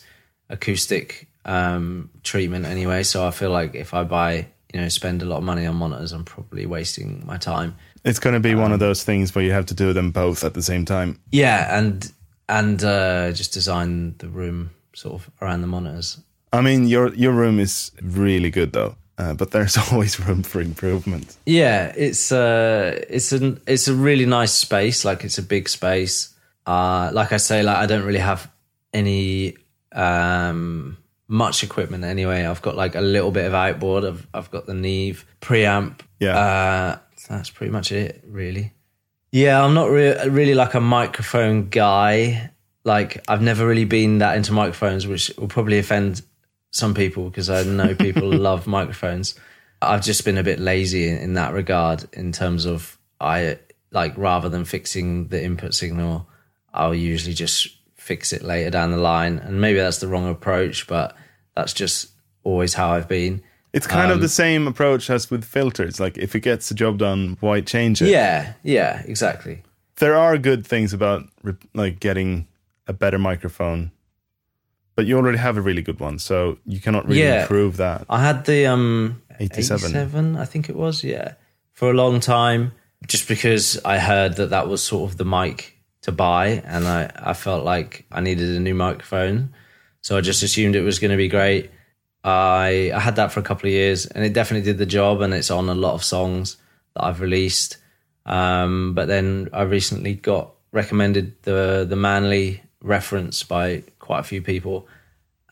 [0.48, 5.24] acoustic um, treatment anyway, so I feel like if I buy, you know, spend a
[5.24, 7.76] lot of money on monitors, I'm probably wasting my time.
[8.04, 10.10] It's going to be Um, one of those things where you have to do them
[10.10, 11.18] both at the same time.
[11.30, 12.12] Yeah, and
[12.48, 16.18] and uh, just design the room sort of around the monitors.
[16.52, 20.60] I mean, your your room is really good though, uh, but there's always room for
[20.60, 21.36] improvement.
[21.46, 25.04] Yeah, it's uh it's an it's a really nice space.
[25.04, 26.32] Like it's a big space.
[26.66, 28.48] Uh like I say, like I don't really have
[28.94, 29.56] any
[29.96, 30.96] um
[31.28, 32.44] much equipment anyway.
[32.44, 34.04] I've got like a little bit of outboard.
[34.04, 36.00] I've I've got the Neve preamp.
[36.20, 36.38] Yeah.
[36.38, 38.72] Uh that's pretty much it, really.
[39.32, 42.52] Yeah, I'm not re- really like a microphone guy.
[42.84, 46.22] Like I've never really been that into microphones, which will probably offend
[46.70, 49.34] some people because I know people love microphones.
[49.82, 53.58] I've just been a bit lazy in, in that regard in terms of I
[53.90, 56.28] like rather than fixing the input signal,
[56.72, 57.75] I'll usually just
[58.06, 59.38] fix it later down the line.
[59.38, 61.16] And maybe that's the wrong approach, but
[61.56, 62.10] that's just
[62.44, 63.42] always how I've been.
[63.72, 65.98] It's kind Um, of the same approach as with filters.
[66.00, 68.08] Like if it gets the job done, why change it?
[68.08, 69.62] Yeah, yeah, exactly.
[69.96, 71.24] There are good things about
[71.74, 72.46] like getting
[72.86, 73.90] a better microphone,
[74.94, 77.42] but you already have a really good one, so you cannot really Yeah.
[77.42, 78.04] improve that.
[78.08, 79.90] I had the um 87.
[79.90, 81.34] 87, I think it was, yeah,
[81.72, 82.72] for a long time,
[83.06, 85.75] just because I heard that that was sort of the mic
[86.06, 89.52] to buy, and I I felt like I needed a new microphone,
[90.00, 91.70] so I just assumed it was going to be great.
[92.24, 95.20] I I had that for a couple of years, and it definitely did the job,
[95.20, 96.56] and it's on a lot of songs
[96.94, 97.78] that I've released.
[98.24, 104.42] Um, but then I recently got recommended the the Manley reference by quite a few
[104.42, 104.86] people,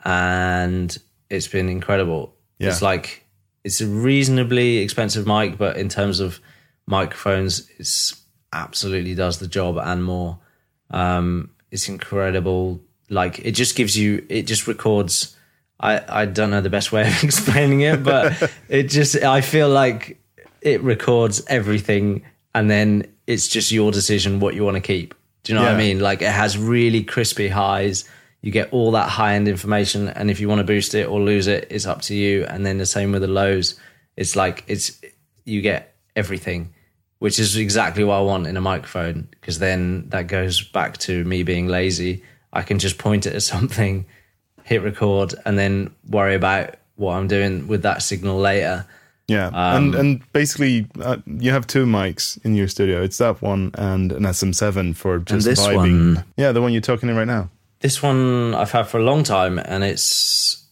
[0.04, 0.96] and
[1.30, 2.34] it's been incredible.
[2.60, 2.68] Yeah.
[2.68, 3.24] It's like
[3.64, 6.38] it's a reasonably expensive mic, but in terms of
[6.86, 10.38] microphones, it's absolutely does the job and more.
[10.94, 12.80] Um, it's incredible.
[13.10, 15.36] Like it just gives you, it just records.
[15.80, 19.68] I I don't know the best way of explaining it, but it just I feel
[19.68, 20.18] like
[20.62, 22.24] it records everything,
[22.54, 25.14] and then it's just your decision what you want to keep.
[25.42, 26.00] Do you know what I mean?
[26.00, 28.08] Like it has really crispy highs.
[28.40, 31.20] You get all that high end information, and if you want to boost it or
[31.20, 32.44] lose it, it's up to you.
[32.44, 33.78] And then the same with the lows.
[34.16, 35.00] It's like it's
[35.44, 36.73] you get everything,
[37.24, 39.28] which is exactly what I want in a microphone.
[39.30, 42.22] Because then that goes back to me being lazy.
[42.52, 44.04] I can just point it at something,
[44.64, 48.84] hit record, and then worry about what I'm doing with that signal later.
[49.26, 49.54] Yeah, Um,
[49.86, 53.02] and and basically, uh, you have two mics in your studio.
[53.02, 56.16] It's that one and an SM7 for just this vibing.
[56.16, 57.48] one- Yeah, the one you're talking in right now.
[57.80, 60.62] This one I've had for a long time, and it's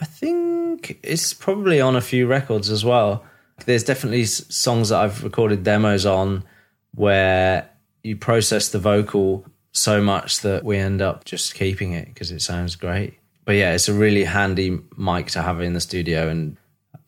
[0.00, 3.22] I think it's probably on a few records as well.
[3.66, 6.44] There's definitely songs that I've recorded demos on
[6.94, 7.68] where
[8.02, 12.40] you process the vocal so much that we end up just keeping it because it
[12.42, 13.14] sounds great.
[13.44, 16.28] But yeah, it's a really handy mic to have in the studio.
[16.28, 16.56] And,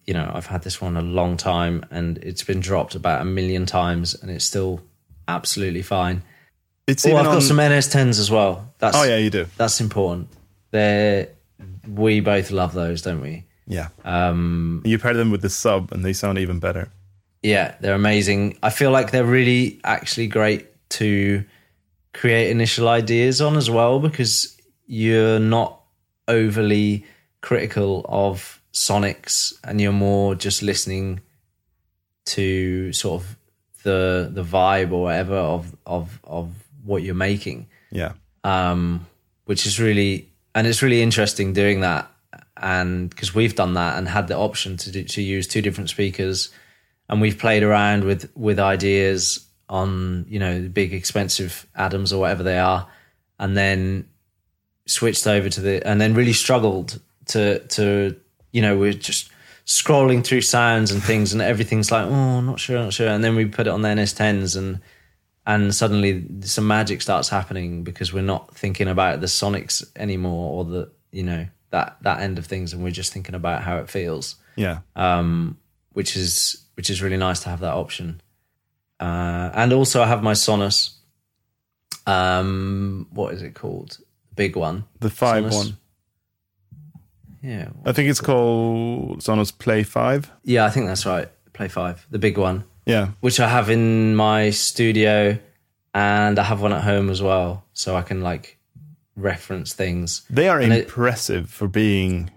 [0.04, 3.24] you know, I've had this one a long time and it's been dropped about a
[3.24, 4.82] million times and it's still
[5.28, 6.22] absolutely fine.
[6.86, 8.72] It's Oh, I've on, got some NS10s as well.
[8.78, 9.46] That's, Oh yeah, you do.
[9.56, 10.28] That's important.
[10.70, 11.28] They're,
[11.88, 13.45] we both love those, don't we?
[13.66, 13.88] Yeah.
[14.04, 16.88] Um, you pair them with the sub, and they sound even better.
[17.42, 18.58] Yeah, they're amazing.
[18.62, 21.44] I feel like they're really actually great to
[22.14, 24.56] create initial ideas on as well because
[24.86, 25.80] you're not
[26.28, 27.04] overly
[27.40, 31.20] critical of sonics and you're more just listening
[32.26, 33.36] to sort of
[33.84, 36.50] the the vibe or whatever of of of
[36.84, 38.12] what you're making Yeah.
[38.44, 39.06] um,
[39.44, 42.10] which is really and it's really interesting doing that
[42.56, 45.90] and because we've done that and had the option to do, to use two different
[45.90, 46.50] speakers.
[47.08, 52.20] And we've played around with with ideas on you know the big expensive Adams or
[52.20, 52.88] whatever they are
[53.38, 54.08] and then
[54.86, 58.16] switched over to the and then really struggled to to
[58.52, 59.30] you know we're just
[59.66, 63.08] scrolling through sounds and things and everything's like oh not sure not sure.
[63.08, 64.80] And then we put it on the ns10s and
[65.44, 70.64] and suddenly some magic starts happening because we're not thinking about the sonics anymore or
[70.64, 71.46] the you know
[71.76, 74.78] that that end of things and we're just thinking about how it feels Yeah.
[74.94, 75.58] um,
[75.96, 76.32] which is
[76.76, 78.20] which is really nice to have that option.
[79.00, 80.78] Uh, and also, I have my Sonos.
[82.06, 83.98] Um, what is it called?
[84.34, 84.84] Big one.
[85.00, 85.54] the five Sonos.
[85.56, 85.76] one.
[87.42, 90.30] Yeah, I think it's called Sonos Play Five.
[90.44, 91.28] yeah, I think that's right.
[91.52, 93.08] Play Five, the big one, Yeah.
[93.20, 95.38] which I have in my studio,
[95.94, 98.55] and I have one at home as well, so I can like
[99.16, 100.22] reference things.
[100.30, 102.30] They are And it- impressive for being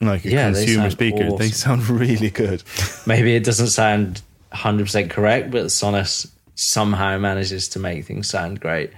[0.00, 1.36] like a Yeah, consumer sound speaker.
[1.36, 2.62] They sound really good.
[3.06, 4.22] Maybe it doesn't sound
[4.52, 8.90] 100% correct, but Sonos somehow manages to make things sound great.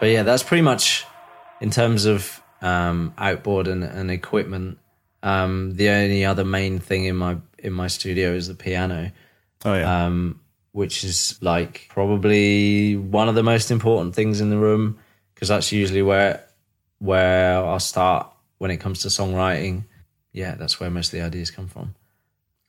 [0.00, 1.04] But yeah, that's pretty much
[1.60, 4.78] in terms of um, outboard and, and equipment.
[5.24, 9.10] Um, the only other main thing in my in my studio is the piano
[9.64, 10.04] Oh yeah.
[10.06, 10.38] um,
[10.72, 14.98] which is like probably one of the most important things in the room
[15.34, 16.44] because that's usually where
[16.98, 19.84] where I'll start when it comes to songwriting.
[20.32, 21.94] Yeah, that's where most of the ideas come from.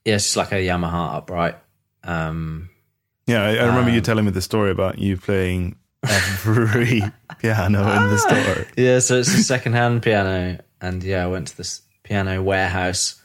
[0.06, 1.56] Yeah, it's like a Yamaha upright.
[2.04, 2.70] Um,
[3.28, 5.76] yeah, I, I remember um, you telling me the story about you playing
[6.08, 7.02] every
[7.40, 8.66] piano in the store.
[8.78, 13.22] yeah, so it's a secondhand piano, and yeah, I went to this piano warehouse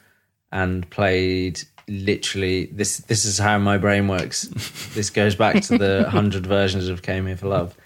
[0.51, 2.99] and played literally this.
[2.99, 4.43] This is how my brain works.
[4.95, 7.77] this goes back to the hundred versions of "Came Here for Love."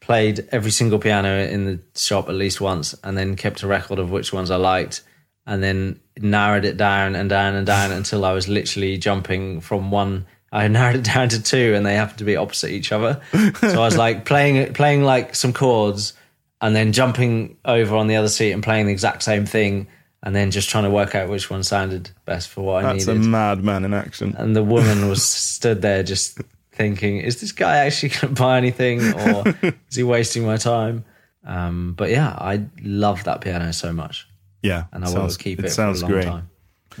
[0.00, 3.98] Played every single piano in the shop at least once, and then kept a record
[3.98, 5.02] of which ones I liked,
[5.46, 9.90] and then narrowed it down and down and down until I was literally jumping from
[9.90, 10.26] one.
[10.52, 13.20] I narrowed it down to two, and they happened to be opposite each other.
[13.32, 16.14] so I was like playing playing like some chords,
[16.60, 19.86] and then jumping over on the other seat and playing the exact same thing,
[20.22, 23.06] and then just trying to work out which one sounded best for what I needed.
[23.08, 24.34] That's a madman in action.
[24.38, 25.22] and the woman was
[25.54, 26.38] stood there just
[26.72, 29.44] thinking, "Is this guy actually going to buy anything, or
[29.88, 31.04] is he wasting my time?"
[31.44, 34.28] Um, but yeah, I love that piano so much,
[34.62, 36.26] Yeah, and I sounds, will keep it, It sounds for a long great.
[36.26, 36.50] time.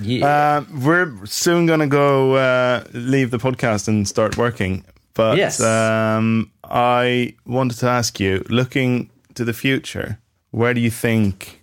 [0.00, 4.84] Yeah, Uh, we're soon gonna go uh, leave the podcast and start working.
[5.12, 5.60] But Yes.
[5.60, 10.18] um, I wanted to ask you, looking to the future,
[10.52, 11.59] where do you think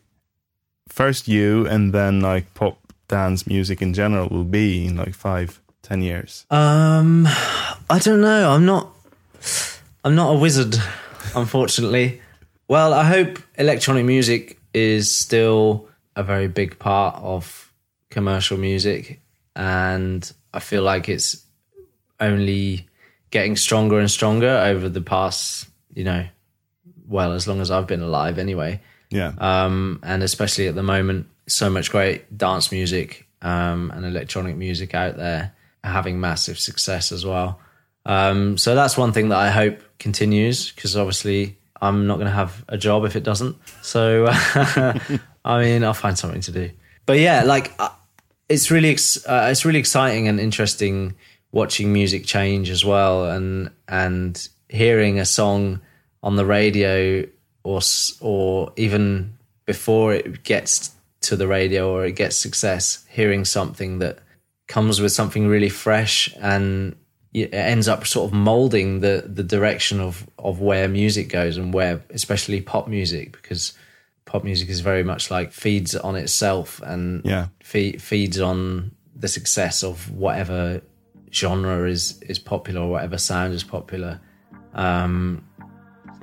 [0.98, 5.62] first you and then like pop dance music in general will be in like five,
[5.84, 6.46] ten years?
[6.50, 7.28] Um,
[7.90, 8.52] I don't know.
[8.52, 8.90] I'm not.
[10.04, 10.76] I'm not a wizard,
[11.36, 12.22] unfortunately.
[12.68, 17.72] Well, I hope electronic music is still a very big part of
[18.10, 19.22] commercial music,
[19.56, 21.46] and I feel like it's
[22.20, 22.88] only
[23.30, 26.26] getting stronger and stronger over the past, you know,
[27.08, 31.28] well, as long as I've been alive, anyway Yeah, um, and especially at the moment,
[31.48, 35.54] so much great dance music um, and electronic music out there
[35.84, 37.60] having massive success as well.
[38.06, 42.34] Um, so that's one thing that I hope continues because obviously I'm not going to
[42.34, 43.56] have a job if it doesn't.
[43.82, 44.28] So
[45.46, 46.72] I mean, I'll find something to do.
[47.06, 47.90] But yeah, like uh,
[48.50, 51.16] it's really uh, it's really exciting and interesting
[51.52, 55.82] watching music change as well, and and hearing a song
[56.22, 57.26] on the radio
[57.68, 57.82] or
[58.22, 60.92] or even before it gets
[61.22, 64.20] to the radio or it gets success, hearing something that
[64.68, 66.96] comes with something really fresh and
[67.34, 71.74] it ends up sort of molding the the direction of of where music goes and
[71.74, 73.74] where especially pop music because
[74.26, 77.48] pop music is very much like feeds on itself and Yeah.
[77.64, 80.82] fe- feeds on the success of whatever
[81.32, 84.20] genre is is popular or whatever sound is popular
[84.74, 85.44] um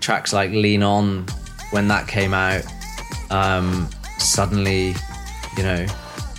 [0.00, 1.26] tracks like lean on
[1.70, 2.62] when that came out
[3.30, 3.88] um
[4.18, 4.94] suddenly
[5.56, 5.86] you know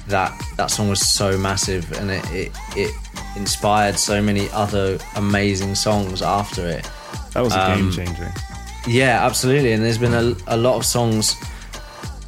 [0.07, 2.91] that that song was so massive and it it, it
[3.35, 6.87] inspired so many other amazing songs after it
[7.33, 8.31] That was a Um, game changer.
[8.87, 9.73] yeah, absolutely.
[9.73, 11.35] And there's been a, a lot of songs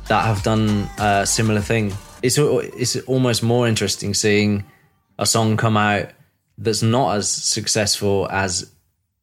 [0.07, 1.93] that have done a similar thing.
[2.23, 4.65] It's it's almost more interesting seeing
[5.19, 6.09] a song come out
[6.57, 8.69] that's not as successful as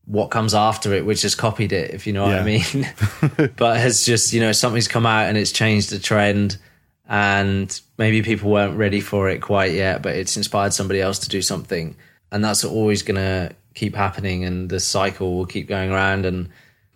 [0.06, 3.52] what comes after it, which has copied it, if you know what I mean.
[3.56, 6.58] but has just you know something's come out and it's changed the trend,
[7.08, 11.28] and maybe people weren't ready for it quite yet, but it's inspired somebody else to
[11.28, 11.96] do something,
[12.30, 16.48] and that's always gonna keep happening, and the cycle will keep going around, and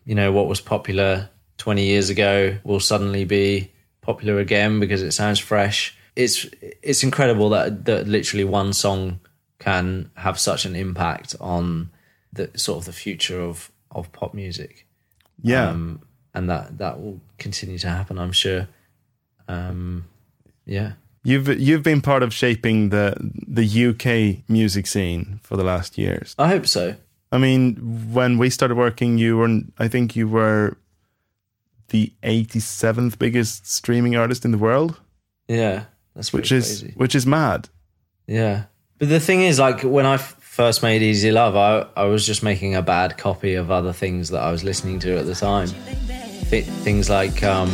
[0.05, 1.29] you know what was popular
[1.59, 5.97] 20 years ago will suddenly be popular again because it sounds fresh.
[6.17, 6.47] It's
[6.83, 9.21] it's incredible that that literally one song
[9.59, 11.91] can have such an impact on
[12.33, 14.87] the sort of the future of of pop music
[15.43, 15.69] Yeah.
[15.71, 16.01] um
[16.35, 18.69] and that that will continue to happen i'm sure
[19.49, 20.05] um
[20.67, 20.93] yeah
[21.25, 23.15] You've you've been part of shaping the
[23.47, 26.35] the UK music scene for the last years.
[26.39, 26.95] i hope so
[27.31, 27.75] I mean,
[28.15, 30.79] when we started working, you were I think you were
[31.89, 34.99] the 87th biggest streaming artist in the world,
[35.47, 36.95] yeah that's which is crazy.
[36.97, 37.69] which is mad.
[38.27, 38.65] Yeah.
[38.99, 40.17] But the thing is, like, when I
[40.59, 44.31] first made Easy Love, I, I was just making a bad copy of other things
[44.31, 45.69] that I was listening to at the time.
[46.51, 47.71] Th- things like um,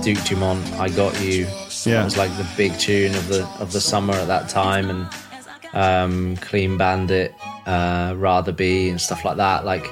[0.00, 1.44] Duke Dumont, I Got You.
[1.84, 1.96] Yeah.
[1.96, 4.90] That was like the big tune of the of the summer at that time.
[4.90, 5.08] And
[5.74, 7.34] um, Clean Bandit,
[7.66, 9.64] uh, Rather Be, and stuff like that.
[9.64, 9.90] Like,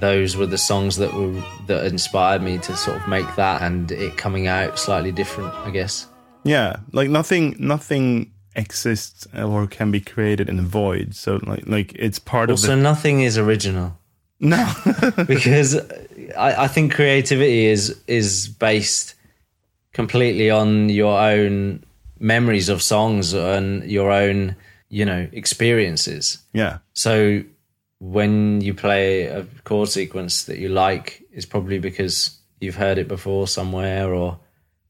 [0.00, 3.92] those were the songs that were that inspired me to sort of make that and
[3.92, 6.08] it coming out slightly different, I guess.
[6.42, 11.14] Yeah, like nothing nothing exists or can be created in a void.
[11.14, 13.96] So like like it's part Also, of the nothing is original.
[14.40, 14.72] no.
[15.26, 15.76] because
[16.36, 19.14] I, I think creativity is is based
[19.92, 21.84] completely on your own
[22.18, 24.54] memories of songs and your own
[24.88, 27.42] you know experiences yeah, so
[27.98, 33.08] when you play a chord sequence that you like it's probably because you've heard it
[33.08, 34.38] before somewhere or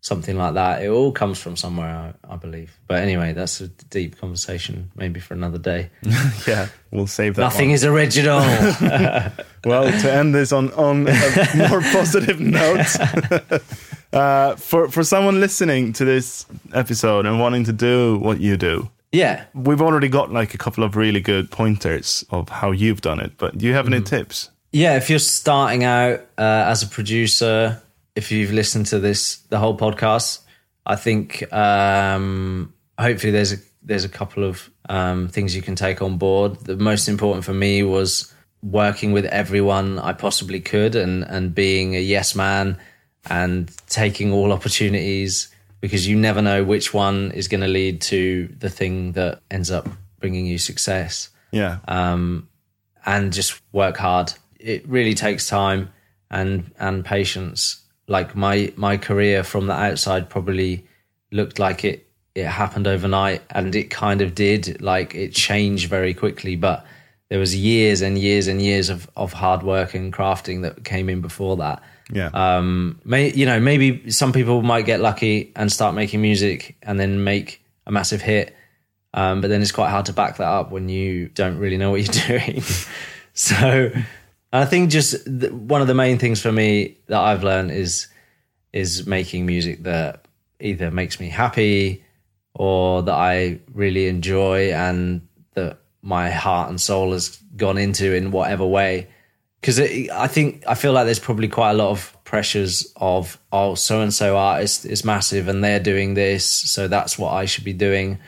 [0.03, 3.69] something like that it all comes from somewhere i, I believe but anyway that's a
[3.69, 5.91] deep conversation maybe for another day
[6.47, 6.69] yeah.
[6.91, 7.43] We'll save that.
[7.43, 7.75] nothing one.
[7.75, 8.41] is original
[9.65, 12.87] Well, to end this on on a more positive note,
[14.13, 18.89] uh, for for someone listening to this episode and wanting to do what you do,
[19.13, 23.21] yeah we've already got like a couple of really good pointers of how you've done
[23.21, 23.33] it.
[23.37, 24.51] But do you have any tips?
[24.73, 27.83] Yeah, if you're starting out uh, as a producer,
[28.15, 30.41] if you've listened to this the whole podcast,
[30.87, 36.03] I think um, hopefully there's a there's a couple of um, things you can take
[36.03, 36.57] on board.
[36.61, 38.33] The most important for me was
[38.63, 42.79] working with everyone I possibly could and and being a yes man
[43.29, 48.55] and taking all opportunities because you never know which one is going to lead to
[48.59, 49.89] the thing that ends up
[50.19, 52.49] bringing you success Yeah, um,
[53.07, 54.33] and just work hard.
[54.59, 55.91] It really takes time
[56.31, 57.80] and and patience.
[58.11, 60.85] Like my my career from the outside probably
[61.31, 64.83] looked like it it happened overnight, and it kind of did.
[64.83, 66.85] Like it changed very quickly, but
[67.29, 71.09] there was years and years and years of of hard work and crafting that came
[71.09, 71.81] in before that.
[72.13, 76.77] yeah, Um, may you know maybe some people might get lucky and start making music
[76.83, 78.57] and then make a massive hit,
[79.15, 81.91] um, but then it's quite hard to back that up when you don't really know
[81.93, 82.63] what you're doing.
[83.35, 83.91] so
[84.53, 88.09] I think just th- one of the main things for me that I've learned is
[88.73, 90.27] is making music that
[90.61, 92.05] either makes me happy
[92.55, 98.31] or that I really enjoy and that my heart and soul has gone into in
[98.31, 99.09] whatever way.
[99.61, 103.75] Because I think I feel like there's probably quite a lot of pressures of oh
[103.75, 107.65] so and so artist is massive and they're doing this so that's what I should
[107.65, 108.19] be doing.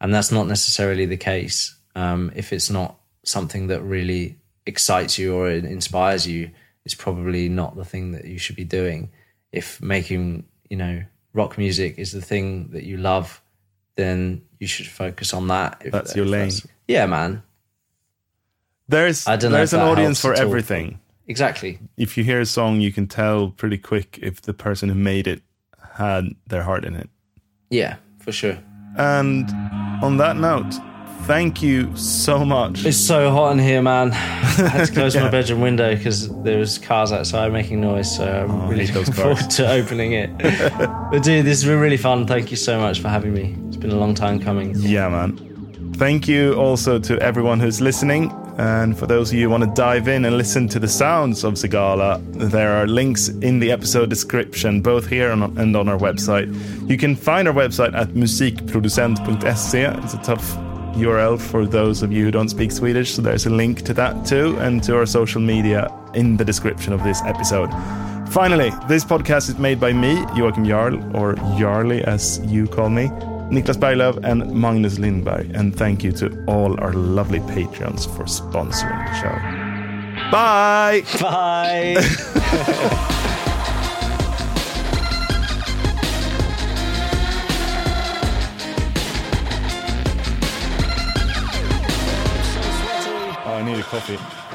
[0.00, 5.34] And that's not necessarily the case um, if it's not something that really excites you
[5.36, 6.50] or inspires you
[6.84, 9.10] it's probably not the thing that you should be doing
[9.52, 11.02] if making you know
[11.34, 13.40] rock music is the thing that you love
[13.96, 16.50] then you should focus on that if That's your lane.
[16.88, 17.42] yeah man
[18.88, 20.46] there's I don't know there's an audience for at all.
[20.46, 21.00] everything.
[21.26, 24.94] exactly If you hear a song, you can tell pretty quick if the person who
[24.94, 25.42] made it
[25.94, 27.08] had their heart in it.
[27.70, 28.58] yeah for sure
[28.96, 29.48] And
[30.02, 30.74] on that note,
[31.26, 32.84] thank you so much.
[32.84, 34.12] It's so hot in here, man.
[34.12, 35.22] I had to close Yeah.
[35.24, 38.14] my bedroom window because there was cars outside making noise.
[38.16, 40.30] So I'm Oh, really looking forward to opening it.
[41.10, 42.26] but dude, this has been really fun.
[42.26, 43.56] Thank you so much for having me.
[43.68, 44.74] It's been a long time coming.
[44.76, 45.48] Yeah, man.
[45.96, 48.32] Thank you also to everyone who's listening.
[48.58, 51.42] And for those of you who want to dive in and listen to the sounds
[51.42, 55.88] of Sigala, there are links in the episode description, both here and on, and on
[55.88, 56.48] our website.
[56.88, 59.84] You can find our website at musikproducent.se.
[60.04, 60.56] It's a tough
[60.94, 64.24] URL for those of you who don't speak Swedish, so there's a link to that
[64.26, 67.70] too, and to our social media in the description of this episode.
[68.28, 73.08] Finally, this podcast is made by me, Joachim Jarl, or Jarly as you call me,
[73.50, 75.52] Niklas Berglöf, and Magnus Lindberg.
[75.54, 79.36] And thank you to all our lovely patrons for sponsoring the show.
[80.30, 81.02] Bye!
[81.20, 83.18] Bye.
[93.92, 94.51] coffee.